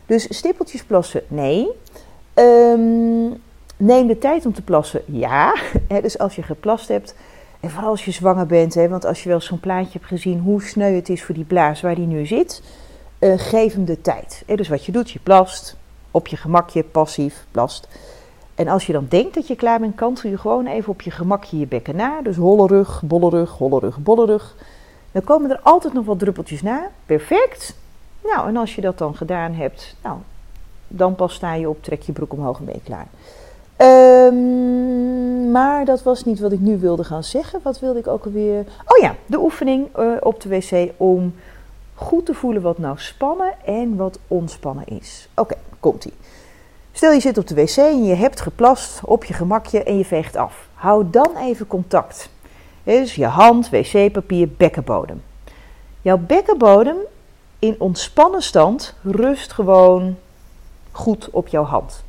Dus 0.07 0.37
stippeltjes 0.37 0.85
plassen, 0.85 1.23
nee. 1.29 1.69
Um, 2.35 3.43
neem 3.77 4.07
de 4.07 4.19
tijd 4.19 4.47
om 4.47 4.53
te 4.53 4.63
plassen, 4.63 5.03
ja. 5.07 5.55
dus 6.03 6.19
als 6.19 6.37
je 6.37 6.43
geplast 6.43 6.89
hebt, 6.89 7.15
en 7.61 7.71
vooral 7.71 7.91
als 7.91 8.05
je 8.05 8.11
zwanger 8.11 8.47
bent, 8.47 8.75
hè, 8.75 8.89
want 8.89 9.05
als 9.05 9.23
je 9.23 9.29
wel 9.29 9.41
zo'n 9.41 9.61
plaatje 9.61 9.93
hebt 9.93 10.07
gezien 10.07 10.39
hoe 10.39 10.63
sneu 10.63 10.95
het 10.95 11.09
is 11.09 11.25
voor 11.25 11.35
die 11.35 11.45
blaas 11.45 11.81
waar 11.81 11.95
die 11.95 12.07
nu 12.07 12.27
zit, 12.27 12.63
uh, 13.21 13.33
geef 13.37 13.73
hem 13.73 13.85
de 13.85 14.01
tijd. 14.01 14.43
dus 14.47 14.69
wat 14.69 14.85
je 14.85 14.93
doet, 14.93 15.11
je 15.11 15.19
plast, 15.23 15.77
op 16.11 16.27
je 16.27 16.37
gemakje, 16.37 16.85
passief, 16.85 17.47
plast. 17.51 17.89
En 18.55 18.69
als 18.69 18.87
je 18.87 18.93
dan 18.93 19.07
denkt 19.09 19.35
dat 19.35 19.47
je 19.47 19.57
klaar 19.57 19.81
bent, 19.81 19.95
kantel 19.95 20.31
je 20.31 20.39
gewoon 20.39 20.67
even 20.67 20.93
op 20.93 21.01
je 21.01 21.11
gemakje 21.11 21.59
je 21.59 21.67
bekken 21.67 21.97
na. 21.97 22.23
Dus 22.23 22.37
holle 22.37 22.67
rug, 22.67 23.03
bolle 23.05 23.31
rug, 23.31 23.51
holle 23.51 23.79
rug, 23.79 23.99
bolle 23.99 24.27
rug. 24.27 24.57
Dan 25.13 25.25
komen 25.25 25.51
er 25.51 25.61
altijd 25.63 25.93
nog 25.93 26.05
wat 26.05 26.19
druppeltjes 26.19 26.63
na. 26.63 26.91
Perfect. 27.07 27.75
Nou, 28.25 28.49
en 28.49 28.57
als 28.57 28.75
je 28.75 28.81
dat 28.81 28.99
dan 28.99 29.15
gedaan 29.15 29.55
hebt, 29.55 29.97
nou, 30.03 30.19
dan 30.89 31.15
pas 31.15 31.35
sta 31.35 31.55
je 31.55 31.69
op, 31.69 31.83
trek 31.83 32.03
je 32.03 32.13
broek 32.13 32.33
omhoog 32.33 32.59
en 32.59 32.65
ben 32.65 32.75
je 32.75 32.81
klaar. 32.83 33.07
Um, 34.33 35.51
maar 35.51 35.85
dat 35.85 36.03
was 36.03 36.25
niet 36.25 36.41
wat 36.41 36.53
ik 36.53 36.61
nu 36.61 36.79
wilde 36.79 37.05
gaan 37.05 37.25
zeggen. 37.25 37.61
Wat 37.63 37.81
wilde 37.81 37.99
ik 37.99 38.07
ook 38.07 38.25
alweer? 38.25 38.65
Oh 38.87 38.99
ja, 39.01 39.15
de 39.27 39.39
oefening 39.39 39.87
uh, 39.99 40.13
op 40.21 40.41
de 40.41 40.49
wc 40.49 40.93
om 40.97 41.35
goed 42.01 42.27
te 42.27 42.35
voelen 42.35 42.63
wat 42.63 42.79
nou 42.79 42.99
spannen 42.99 43.55
en 43.65 43.97
wat 43.97 44.19
ontspannen 44.29 44.87
is. 44.87 45.29
Oké, 45.35 45.55
komt 45.81 46.05
ie. 46.05 46.13
Stel 46.93 47.13
je 47.13 47.21
zit 47.21 47.39
op 47.39 47.47
de 47.47 47.55
wc 47.55 47.77
en 47.77 48.05
je 48.05 48.15
hebt 48.15 48.41
geplast 48.41 49.01
op 49.05 49.25
je 49.25 49.35
gemakje 49.35 49.83
en 49.83 49.99
je 49.99 50.05
veegt 50.05 50.37
af. 50.37 50.69
Hou 50.75 51.11
dan 51.11 51.37
even 51.37 51.67
contact. 51.67 52.29
Dus 52.83 53.15
je 53.15 53.27
hand, 53.27 53.71
wc-papier, 53.71 54.49
bekkenbodem. 54.49 55.23
Jouw 56.03 56.19
bekkenbodem 56.19 56.97
in 57.59 57.75
ontspannen 57.79 58.43
stand 58.43 58.95
rust 59.03 59.53
gewoon 59.53 60.17
goed 60.91 61.31
op 61.31 61.49
jouw 61.49 61.65
hand. 61.65 62.05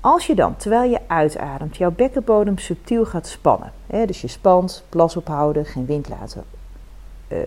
Als 0.00 0.26
je 0.26 0.34
dan, 0.34 0.56
terwijl 0.56 0.90
je 0.90 1.00
uitademt, 1.06 1.76
jouw 1.76 1.90
bekkenbodem 1.90 2.58
subtiel 2.58 3.04
gaat 3.04 3.26
spannen. 3.26 3.72
Dus 3.86 4.20
je 4.20 4.28
spant, 4.28 4.84
plas 4.88 5.16
ophouden, 5.16 5.64
geen 5.64 5.86
wind 5.86 6.08
laten. 6.08 6.44
Uh, 7.28 7.38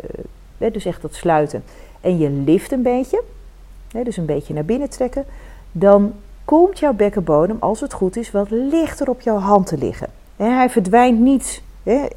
dus 0.57 0.85
echt 0.85 1.01
dat 1.01 1.15
sluiten. 1.15 1.63
En 2.01 2.17
je 2.17 2.29
lift 2.29 2.71
een 2.71 2.81
beetje, 2.81 3.23
dus 4.03 4.17
een 4.17 4.25
beetje 4.25 4.53
naar 4.53 4.65
binnen 4.65 4.89
trekken. 4.89 5.25
Dan 5.71 6.13
komt 6.45 6.79
jouw 6.79 6.93
bekkenbodem, 6.93 7.57
als 7.59 7.79
het 7.79 7.93
goed 7.93 8.17
is, 8.17 8.31
wat 8.31 8.49
lichter 8.49 9.09
op 9.09 9.21
jouw 9.21 9.37
hand 9.37 9.67
te 9.67 9.77
liggen. 9.77 10.09
hij 10.35 10.69
verdwijnt 10.69 11.19
niet 11.19 11.61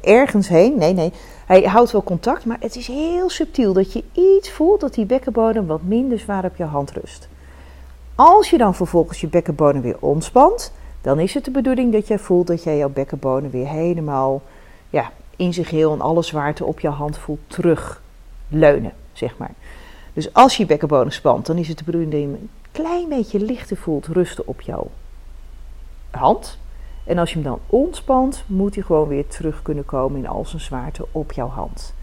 ergens 0.01 0.47
heen. 0.47 0.77
Nee, 0.77 0.93
nee. 0.93 1.11
Hij 1.45 1.61
houdt 1.61 1.91
wel 1.91 2.03
contact, 2.03 2.45
maar 2.45 2.57
het 2.59 2.75
is 2.75 2.87
heel 2.87 3.29
subtiel 3.29 3.73
dat 3.73 3.93
je 3.93 4.03
iets 4.13 4.51
voelt 4.51 4.79
dat 4.79 4.93
die 4.93 5.05
bekkenbodem 5.05 5.65
wat 5.67 5.81
minder 5.83 6.19
zwaar 6.19 6.45
op 6.45 6.55
je 6.55 6.63
hand 6.63 6.91
rust. 6.91 7.27
Als 8.15 8.49
je 8.49 8.57
dan 8.57 8.75
vervolgens 8.75 9.21
je 9.21 9.27
bekkenbodem 9.27 9.81
weer 9.81 9.97
ontspant, 9.99 10.71
dan 11.01 11.19
is 11.19 11.33
het 11.33 11.45
de 11.45 11.51
bedoeling 11.51 11.91
dat 11.91 12.07
jij 12.07 12.19
voelt 12.19 12.47
dat 12.47 12.63
jij 12.63 12.77
jouw 12.77 12.89
bekkenbodem 12.89 13.49
weer 13.49 13.67
helemaal 13.67 14.41
ja, 14.89 15.11
in 15.35 15.53
zich 15.53 15.69
heel 15.69 15.93
en 15.93 16.01
alle 16.01 16.23
zwaarte 16.23 16.65
op 16.65 16.79
je 16.79 16.87
hand 16.87 17.17
voelt 17.17 17.39
terugleunen, 18.51 18.91
zeg 19.13 19.37
maar. 19.37 19.51
Dus 20.13 20.33
als 20.33 20.57
je 20.57 20.65
bekkenbodem 20.65 21.11
spant, 21.11 21.45
dan 21.45 21.57
is 21.57 21.67
het 21.67 21.77
de 21.77 21.83
bedoeling 21.83 22.11
dat 22.11 22.21
je 22.21 22.27
een 22.27 22.49
klein 22.71 23.09
beetje 23.09 23.39
lichter 23.39 23.77
voelt 23.77 24.07
rusten 24.07 24.47
op 24.47 24.61
jouw 24.61 24.87
hand. 26.11 26.57
En 27.03 27.17
als 27.17 27.29
je 27.29 27.35
hem 27.35 27.43
dan 27.43 27.59
ontspant, 27.67 28.43
moet 28.47 28.75
hij 28.75 28.83
gewoon 28.83 29.07
weer 29.07 29.27
terug 29.27 29.61
kunnen 29.61 29.85
komen 29.85 30.19
in 30.19 30.27
al 30.27 30.45
zijn 30.45 30.61
zwaarte 30.61 31.05
op 31.11 31.31
jouw 31.31 31.47
hand. 31.47 31.93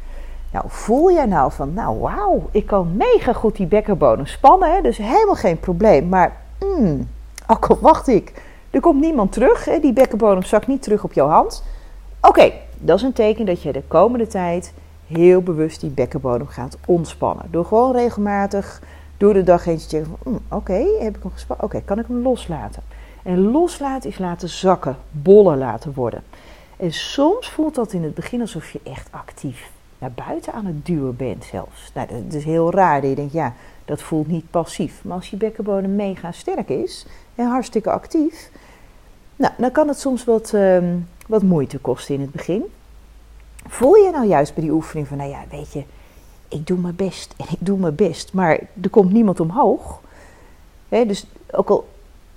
Nou, 0.53 0.65
voel 0.69 1.13
jij 1.13 1.27
nou 1.27 1.53
van, 1.53 1.75
nou 1.75 1.99
wauw, 1.99 2.49
ik 2.51 2.67
kan 2.67 2.97
mega 2.97 3.33
goed 3.33 3.57
die 3.57 3.67
bekkenbodem 3.67 4.27
spannen, 4.27 4.75
hè? 4.75 4.81
dus 4.81 4.97
helemaal 4.97 5.35
geen 5.35 5.61
probleem. 5.61 6.09
Maar, 6.09 6.37
mm, 6.61 7.09
ook 7.47 7.67
al 7.67 7.79
wacht 7.81 8.09
ik, 8.09 8.43
er 8.71 8.81
komt 8.81 9.01
niemand 9.01 9.33
terug, 9.33 9.65
hè? 9.65 9.79
die 9.81 9.93
bekkenbodem 9.93 10.43
zakt 10.43 10.67
niet 10.67 10.83
terug 10.83 11.05
op 11.05 11.13
jouw 11.13 11.29
hand. 11.29 11.65
Oké, 12.21 12.53
dat 12.79 12.97
is 12.97 13.03
een 13.03 13.13
teken 13.13 13.47
dat 13.47 13.63
je 13.63 13.73
de 13.73 13.83
komende 13.89 14.27
tijd 14.27 14.73
heel 15.09 15.43
bewust 15.43 15.81
die 15.81 15.91
bekkenbodem 15.91 16.47
gaat 16.47 16.77
ontspannen. 16.87 17.47
Door 17.51 17.65
gewoon 17.65 17.93
regelmatig 17.93 18.83
door 19.17 19.35
de 19.35 19.43
dag 19.43 19.65
heen 19.65 19.79
te 19.79 19.89
checken 19.89 20.07
van, 20.07 20.33
mm, 20.33 20.41
oké, 20.49 20.87
heb 21.01 21.17
ik 21.17 21.23
hem 21.23 21.33
gespannen? 21.33 21.65
Oké, 21.65 21.81
kan 21.81 21.99
ik 21.99 22.07
hem 22.07 22.23
loslaten? 22.23 22.83
En 23.23 23.51
loslaten 23.51 24.11
is 24.11 24.19
laten 24.19 24.49
zakken, 24.49 24.97
bollen 25.11 25.59
laten 25.59 25.93
worden. 25.95 26.23
En 26.77 26.93
soms 26.93 27.51
voelt 27.51 27.75
dat 27.75 27.93
in 27.93 28.03
het 28.03 28.15
begin 28.15 28.41
alsof 28.41 28.71
je 28.71 28.81
echt 28.85 29.09
actief 29.11 29.71
naar 29.99 30.13
buiten 30.13 30.53
aan 30.53 30.67
het 30.67 30.87
duwen 30.87 31.17
bent 31.17 31.45
zelfs. 31.45 31.91
Nou, 31.95 32.09
dat 32.09 32.35
is 32.35 32.45
heel 32.45 32.73
raar. 32.73 33.01
Dat 33.01 33.11
je 33.11 33.17
denkt, 33.17 33.33
ja, 33.33 33.55
dat 33.85 34.03
voelt 34.03 34.27
niet 34.27 34.51
passief. 34.51 35.05
Maar 35.05 35.17
als 35.17 35.31
je 35.31 35.37
bekkenbodem 35.37 35.97
mega 35.97 36.33
sterk 36.33 36.69
is 36.69 37.07
en 37.35 37.47
hartstikke 37.47 37.91
actief, 37.91 38.51
nou, 39.37 39.53
dan 39.59 39.73
kan 39.73 39.89
het 39.89 39.99
soms 39.99 40.25
wat, 40.25 40.55
ehm, 40.55 40.97
wat 41.27 41.43
moeite 41.43 41.79
kosten 41.79 42.15
in 42.15 42.21
het 42.21 42.31
begin. 42.31 42.65
Voel 43.67 43.95
je 43.95 44.11
nou 44.11 44.27
juist 44.27 44.55
bij 44.55 44.63
die 44.63 44.73
oefening 44.73 45.09
van, 45.09 45.17
nou 45.17 45.31
ja, 45.31 45.45
weet 45.51 45.73
je, 45.73 45.85
ik 46.49 46.67
doe 46.67 46.79
mijn 46.79 46.97
best 46.97 47.35
en 47.37 47.47
ik 47.51 47.59
doe 47.59 47.79
mijn 47.79 47.95
best, 47.95 48.33
maar 48.33 48.61
er 48.81 48.91
komt 48.91 49.13
niemand 49.13 49.41
omhoog. 49.41 50.01
dus 50.89 51.27
ook 51.51 51.69
al 51.69 51.89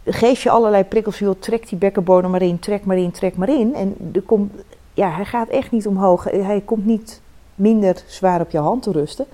geef 0.05 0.43
je 0.43 0.49
allerlei 0.49 0.83
prikkels, 0.83 1.19
joh, 1.19 1.35
trek 1.39 1.69
die 1.69 1.77
bekkenbodem 1.77 2.31
maar 2.31 2.41
in, 2.41 2.59
trek 2.59 2.85
maar 2.85 2.97
in, 2.97 3.11
trek 3.11 3.35
maar 3.35 3.49
in. 3.49 3.75
En 3.75 4.11
er 4.13 4.21
komt, 4.21 4.53
ja, 4.93 5.09
hij 5.09 5.25
gaat 5.25 5.47
echt 5.47 5.71
niet 5.71 5.87
omhoog, 5.87 6.23
hij 6.23 6.61
komt 6.65 6.85
niet 6.85 7.21
minder 7.55 8.03
zwaar 8.07 8.41
op 8.41 8.49
je 8.49 8.57
hand 8.57 8.83
te 8.83 8.91
rusten. 8.91 9.25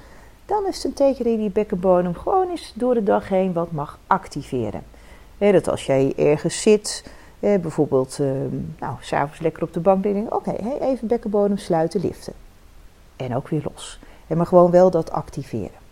Dan 0.46 0.68
is 0.68 0.76
het 0.76 0.84
een 0.86 0.94
teken 0.94 1.24
dat 1.24 1.34
je 1.34 1.40
die 1.40 1.50
bekkenbodem 1.50 2.16
gewoon 2.16 2.50
eens 2.50 2.74
door 2.76 2.94
de 2.94 3.04
dag 3.04 3.30
heen 3.30 3.54
wat 3.54 3.72
mag 3.72 4.00
activeren. 4.08 4.84
dat 5.38 5.70
als 5.70 5.86
jij 5.86 6.14
ergens 6.18 6.62
zit, 6.62 7.04
bijvoorbeeld, 7.40 8.18
uh, 8.22 8.28
nou, 8.80 8.96
s'avonds 9.00 9.40
lekker 9.40 9.64
op 9.64 9.74
de 9.74 9.80
bank, 9.80 10.04
denk 10.04 10.16
je, 10.16 10.36
oké, 10.36 10.54
even 10.82 11.08
bekkenbodem 11.08 11.58
sluiten, 11.58 12.02
liften. 12.02 12.34
En 13.16 13.36
ook 13.36 13.48
weer 13.48 13.62
los. 13.74 14.00
En 14.28 14.38
maar 14.38 14.46
gewoon 14.46 14.72
wel 14.72 14.92
dat 14.92 15.12
activeren. 15.12 15.86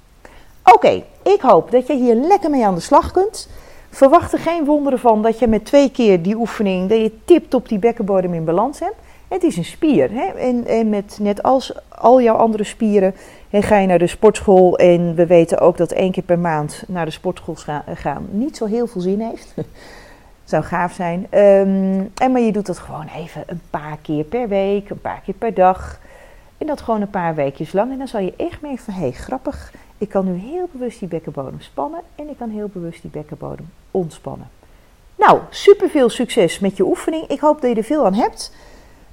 Oké, 0.74 1.04
ik 1.24 1.42
hoop 1.42 1.72
dat 1.72 1.88
je 1.88 1.96
hier 1.96 2.16
lekker 2.16 2.50
mee 2.50 2.66
aan 2.66 2.76
de 2.76 2.82
slag 2.82 3.12
kunt. 3.12 3.50
Verwacht 3.90 4.34
er 4.34 4.40
geen 4.40 4.66
wonderen 4.66 5.00
van 5.00 5.22
dat 5.22 5.40
je 5.40 5.48
met 5.48 5.66
twee 5.66 5.92
keer 5.92 6.22
die 6.22 6.36
oefening, 6.36 6.90
dat 6.90 6.98
je 6.98 7.12
tipt 7.26 7.54
op 7.54 7.70
die 7.70 7.80
bekkenbodem 7.80 8.34
in 8.34 8.46
balans 8.46 8.80
hebt. 8.80 8.96
Het 9.28 9.44
is 9.44 9.58
een 9.58 9.66
spier. 9.66 10.12
Hè? 10.12 10.26
En, 10.26 10.66
en 10.66 10.90
met, 10.90 11.18
net 11.22 11.44
als 11.44 11.74
al 11.90 12.22
jouw 12.22 12.36
andere 12.36 12.64
spieren 12.64 13.16
hè, 13.50 13.62
ga 13.62 13.78
je 13.78 13.88
naar 13.88 14.00
de 14.00 14.08
sportschool. 14.08 14.78
En 14.78 15.16
we 15.16 15.26
weten 15.26 15.60
ook 15.60 15.78
dat 15.78 15.92
één 15.92 16.12
keer 16.12 16.24
per 16.24 16.40
maand 16.40 16.84
naar 16.88 17.06
de 17.06 17.12
sportschool 17.12 17.56
gaan 17.94 18.28
niet 18.32 18.58
zo 18.58 18.66
heel 18.66 18.88
veel 18.88 19.02
zin 19.02 19.20
heeft. 19.22 19.54
Zou 20.46 20.64
gaaf 20.64 20.94
zijn. 20.94 21.20
Um, 21.20 22.12
en 22.16 22.32
maar 22.32 22.42
je 22.42 22.52
doet 22.52 22.66
dat 22.66 22.80
gewoon 22.80 23.08
even 23.16 23.44
een 23.48 23.62
paar 23.70 23.98
keer 24.02 24.24
per 24.24 24.48
week, 24.48 24.90
een 24.90 25.02
paar 25.02 25.22
keer 25.26 25.34
per 25.34 25.54
dag. 25.54 26.00
En 26.58 26.68
dat 26.68 26.82
gewoon 26.82 27.02
een 27.02 27.10
paar 27.10 27.36
weekjes 27.36 27.74
lang. 27.74 27.92
En 27.92 27.98
dan 27.98 28.08
zal 28.08 28.20
je 28.20 28.34
echt 28.38 28.62
merken 28.62 28.84
van, 28.84 28.94
hé, 28.94 29.00
hey, 29.00 29.12
grappig. 29.12 29.74
Ik 29.98 30.10
kan 30.10 30.26
nu 30.26 30.40
heel 30.40 30.70
bewust 30.72 31.00
die 31.00 31.08
bekkenbodem 31.08 31.62
spannen. 31.62 32.02
En 32.16 32.30
ik 32.30 32.38
kan 32.38 32.50
heel 32.50 32.70
bewust 32.74 33.02
die 33.02 33.12
bekkenbodem 33.12 33.70
ontspannen. 33.92 34.48
Nou, 35.16 35.40
super 35.50 35.90
veel 35.90 36.10
succes 36.10 36.60
met 36.60 36.78
je 36.78 36.86
oefening. 36.86 37.28
Ik 37.28 37.40
hoop 37.40 37.62
dat 37.62 37.70
je 37.70 37.76
er 37.76 37.84
veel 37.84 38.06
aan 38.06 38.14
hebt. 38.14 38.56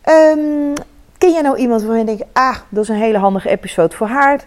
Um, 0.08 0.72
ken 1.18 1.32
je 1.32 1.42
nou 1.42 1.56
iemand 1.56 1.80
waarvan 1.80 1.98
je 1.98 2.04
denkt, 2.04 2.24
ah, 2.32 2.56
dat 2.68 2.82
is 2.82 2.88
een 2.88 2.96
hele 2.96 3.18
handige 3.18 3.48
episode 3.48 3.96
voor 3.96 4.06
haar? 4.06 4.44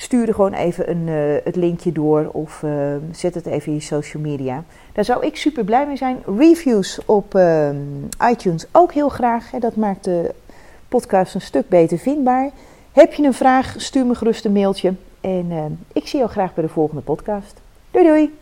Stuur 0.00 0.28
er 0.28 0.34
gewoon 0.34 0.52
even 0.52 0.90
een, 0.90 1.06
uh, 1.06 1.36
het 1.44 1.56
linkje 1.56 1.92
door 1.92 2.28
of 2.32 2.62
uh, 2.62 2.72
zet 3.12 3.34
het 3.34 3.46
even 3.46 3.66
in 3.66 3.74
je 3.74 3.80
social 3.80 4.22
media. 4.22 4.64
Daar 4.92 5.04
zou 5.04 5.26
ik 5.26 5.36
super 5.36 5.64
blij 5.64 5.86
mee 5.86 5.96
zijn. 5.96 6.22
Reviews 6.38 7.00
op 7.04 7.34
uh, 7.34 7.70
iTunes 8.30 8.66
ook 8.72 8.92
heel 8.92 9.08
graag. 9.08 9.50
Hè. 9.50 9.58
Dat 9.58 9.76
maakt 9.76 10.04
de 10.04 10.34
podcast 10.88 11.34
een 11.34 11.40
stuk 11.40 11.68
beter 11.68 11.98
vindbaar. 11.98 12.50
Heb 12.92 13.12
je 13.12 13.22
een 13.22 13.34
vraag, 13.34 13.74
stuur 13.76 14.06
me 14.06 14.14
gerust 14.14 14.44
een 14.44 14.52
mailtje. 14.52 14.94
En 15.20 15.78
ik 15.92 16.06
zie 16.06 16.18
jou 16.18 16.30
graag 16.30 16.54
bij 16.54 16.64
de 16.64 16.70
volgende 16.70 17.02
podcast. 17.02 17.60
Doei 17.90 18.06
doei! 18.06 18.39